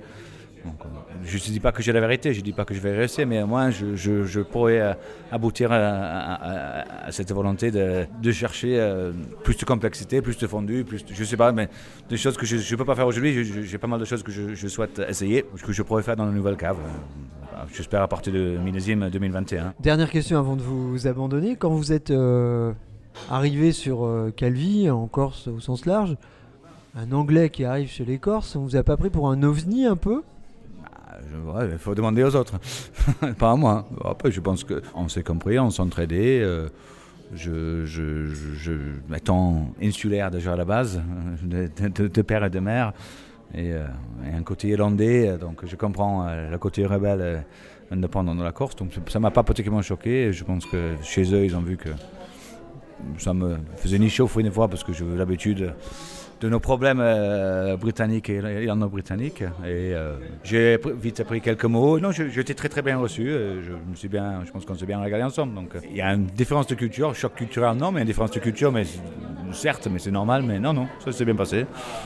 Je 1.24 1.36
ne 1.38 1.41
dis 1.54 1.60
pas 1.60 1.72
que 1.72 1.82
j'ai 1.82 1.91
la 1.91 2.00
vérité, 2.00 2.34
je 2.34 2.39
ne 2.39 2.43
dis 2.45 2.54
pas 2.54 2.65
que 2.65 2.74
je 2.74 2.80
vais 2.80 2.95
réussir, 2.95 3.26
mais 3.28 3.43
moins 3.45 3.69
je, 3.72 3.95
je- 3.95 4.39
pourrais 4.41 4.80
euh, 4.80 4.93
aboutir 5.32 5.69
à, 5.72 7.12
cette 7.12 7.32
volonté 7.32 7.72
de, 7.72 8.32
chercher 8.32 8.80
euh, 8.80 9.12
plus 9.43 9.58
de 9.58 9.65
complexité, 9.65 10.22
plus 10.22 10.38
de 10.38 10.48
fondu, 10.48 10.84
plus, 10.84 11.04
de- 11.06 11.13
je 11.13 11.24
sais 11.24 11.38
pas, 11.38 11.52
mais 11.52 11.69
des 12.10 12.17
choses 12.17 12.38
que 12.38 12.45
je 12.45 12.56
ne 12.56 12.78
peux 12.78 12.86
pas 12.86 12.95
faire 12.95 13.08
aujourd'hui. 13.08 13.43
J'ai 13.65 13.78
pas 13.78 13.88
mal 13.88 14.00
de 14.00 14.06
choses 14.06 14.24
que 14.24 14.32
je, 14.32 14.67
souhaite 14.67 15.00
essayer, 15.08 15.45
que 15.63 15.74
je 15.74 15.82
pourrais 15.84 16.04
faire 16.04 16.15
dans 16.15 16.26
la 16.26 16.32
nouvelle 16.32 16.58
cave. 16.58 16.78
Euh, 16.78 17.63
J'espère 17.74 18.02
à 18.02 18.08
partir 18.08 18.32
de 18.32 18.58
millésime 18.63 19.10
2021. 19.10 19.74
Dernière 19.82 20.10
question 20.10 20.38
avant 20.39 20.56
de 20.56 20.62
vous 20.62 21.08
abandonner. 21.08 21.58
Quand 21.58 21.69
vous 21.69 21.91
êtes 21.91 22.13
arrivé 23.30 23.72
sur 23.74 24.10
Calvi, 24.38 24.89
en 24.89 25.08
Corse 25.08 25.48
au 25.48 25.60
sens 25.60 25.86
large, 25.86 26.15
un 26.98 27.12
Anglais 27.12 27.50
qui 27.50 27.65
arrive 27.65 27.89
chez 27.89 28.06
les 28.06 28.17
Corses, 28.17 28.56
on 28.56 28.62
vous 28.62 28.76
a 28.76 28.84
pas 28.84 28.98
pris 28.98 29.10
pour 29.10 29.30
un 29.30 29.43
ovni 29.43 29.86
un 29.86 29.95
peu? 29.95 30.24
Il 31.71 31.77
faut 31.77 31.95
demander 31.95 32.23
aux 32.23 32.36
autres, 32.36 32.55
pas 33.38 33.51
à 33.51 33.55
moi. 33.55 33.88
Après, 34.05 34.32
je 34.32 34.39
pense 34.39 34.63
qu'on 34.63 35.08
s'est 35.08 35.23
compris, 35.23 35.60
on 35.60 35.69
s'entraidait. 35.69 36.41
euh, 36.41 36.69
je, 37.36 37.86
je, 37.86 38.25
je, 38.55 38.73
étant 39.15 39.71
insulaire 39.82 40.32
déjà 40.32 40.53
à 40.53 40.55
la 40.55 40.65
base, 40.65 40.99
de, 41.43 41.69
de- 42.08 42.21
père 42.23 42.43
et 42.43 42.49
de 42.49 42.60
mère, 42.60 42.91
et, 43.53 43.73
euh, 43.73 43.86
un 44.36 44.41
côté 44.43 44.69
irlandais, 44.69 45.38
donc 45.38 45.63
je 45.65 45.75
comprends 45.75 46.27
euh, 46.27 46.49
le 46.49 46.58
côté 46.58 46.86
rebelle 46.88 47.21
euh, 47.21 47.39
indépendant 47.91 48.34
de 48.34 48.43
la 48.43 48.51
Corse, 48.51 48.75
donc 48.75 48.91
ça 49.10 49.19
m'a 49.19 49.29
pas 49.32 49.43
particulièrement 49.43 49.82
choqué. 49.84 50.32
Je 50.34 50.43
pense 50.43 50.65
que 50.65 50.93
chez 51.03 51.32
eux, 51.34 51.45
ils 51.45 51.55
ont 51.55 51.62
vu 51.62 51.77
que 51.77 51.89
ça 53.17 53.34
me 53.34 53.58
faisait 53.77 53.99
ni 53.99 54.10
chaud 54.10 54.29
une 54.38 54.51
fois 54.51 54.67
parce 54.67 54.84
que 54.84 54.91
j'ai 54.93 55.05
l'habitude 55.15 55.73
de 56.39 56.49
nos 56.49 56.60
problèmes 56.60 56.99
euh, 57.02 57.75
britanniques 57.75 58.30
et 58.30 58.38
irlando-britanniques. 58.38 59.41
Et 59.41 59.93
euh, 59.93 60.15
j'ai 60.43 60.80
vite 61.02 61.19
appris 61.19 61.41
quelques 61.41 61.65
mots. 61.65 61.99
Non, 61.99 62.12
j'étais 62.12 62.54
très 62.54 62.69
très 62.69 62.82
bien 62.82 62.97
reçu. 62.97 63.30
Euh, 63.30 63.62
je, 63.62 63.71
me 63.71 63.95
suis 63.95 64.08
bien, 64.08 64.41
je 64.45 64.52
pense 64.52 64.65
qu'on 64.65 64.75
s'est 64.75 64.86
bien 64.86 65.02
regardé 65.02 65.23
ensemble. 65.25 65.54
Donc 65.54 65.71
il 65.89 65.97
y 65.97 66.02
a 66.02 66.13
une 66.13 66.25
différence 66.25 66.67
de 66.67 66.75
culture, 66.75 67.13
choc 67.15 67.36
culturel 67.36 67.78
non, 67.78 67.91
mais 67.91 68.02
une 68.02 68.08
différence 68.08 68.32
de 68.32 68.39
culture, 68.39 68.71
mais 68.71 68.86
certes, 69.52 69.88
mais 69.91 69.99
c'est 69.99 70.12
normal. 70.12 70.43
Mais 70.43 70.60
non, 70.60 70.73
non, 70.73 70.88
ça 71.04 71.12
s'est 71.12 71.25
bien 71.25 71.36
passé. 71.36 71.65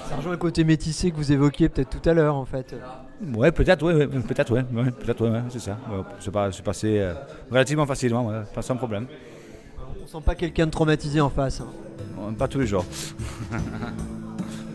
Ça 0.10 0.16
rejoint 0.16 0.32
le 0.32 0.38
côté 0.38 0.64
métissé 0.64 1.12
que 1.12 1.18
vous 1.18 1.32
évoquiez 1.32 1.70
peut-être 1.70 2.02
tout 2.02 2.10
à 2.10 2.14
l'heure 2.14 2.36
en 2.36 2.46
fait. 2.46 2.76
Ouais, 3.36 3.52
peut-être, 3.52 3.84
ouais, 3.86 4.08
peut-être, 4.08 4.54
ouais, 4.54 4.64
peut-être, 4.64 5.28
ouais, 5.28 5.42
c'est 5.50 5.60
ça. 5.60 5.78
c'est 6.50 6.64
passé 6.64 7.08
relativement 7.50 7.86
facilement, 7.86 8.32
pas 8.54 8.62
sans 8.62 8.76
problème. 8.76 9.06
On 10.04 10.08
sent 10.08 10.24
pas 10.26 10.36
quelqu'un 10.36 10.66
de 10.66 10.72
traumatisé 10.72 11.22
en 11.22 11.30
face. 11.30 11.62
Hein. 11.62 12.34
Pas 12.38 12.48
tous 12.48 12.60
les 12.60 12.68
jours. 12.68 12.86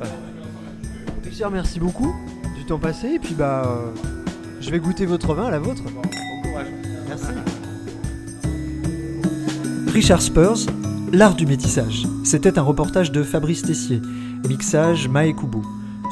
Richard, 1.25 1.51
merci 1.51 1.81
beaucoup 1.81 2.15
du 2.57 2.65
temps 2.65 2.79
passé. 2.79 3.15
Et 3.15 3.19
puis, 3.19 3.35
bah, 3.35 3.63
euh, 3.67 3.91
je 4.61 4.71
vais 4.71 4.79
goûter 4.79 5.07
votre 5.07 5.35
vin 5.35 5.47
à 5.47 5.51
la 5.51 5.59
vôtre. 5.59 5.83
Bon 5.85 6.03
courage. 6.43 6.67
Merci. 7.09 7.27
Richard 9.93 10.23
Spurs, 10.23 10.67
L'art 11.13 11.35
du 11.35 11.47
métissage. 11.47 12.07
C'était 12.23 12.59
un 12.59 12.63
reportage 12.63 13.11
de 13.11 13.23
Fabrice 13.23 13.63
Tessier. 13.63 14.03
Mixage 14.47 15.09
Mae 15.09 15.33
Kubo. 15.35 15.63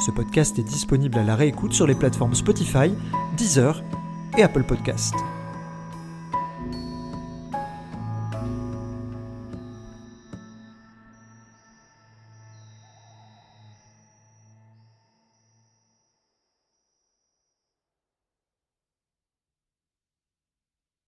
Ce 0.03 0.09
podcast 0.09 0.57
est 0.57 0.63
disponible 0.63 1.19
à 1.19 1.23
la 1.23 1.35
réécoute 1.35 1.73
sur 1.73 1.85
les 1.85 1.93
plateformes 1.93 2.33
Spotify, 2.33 2.91
Deezer 3.37 3.83
et 4.37 4.43
Apple 4.43 4.63
Podcast. 4.63 5.13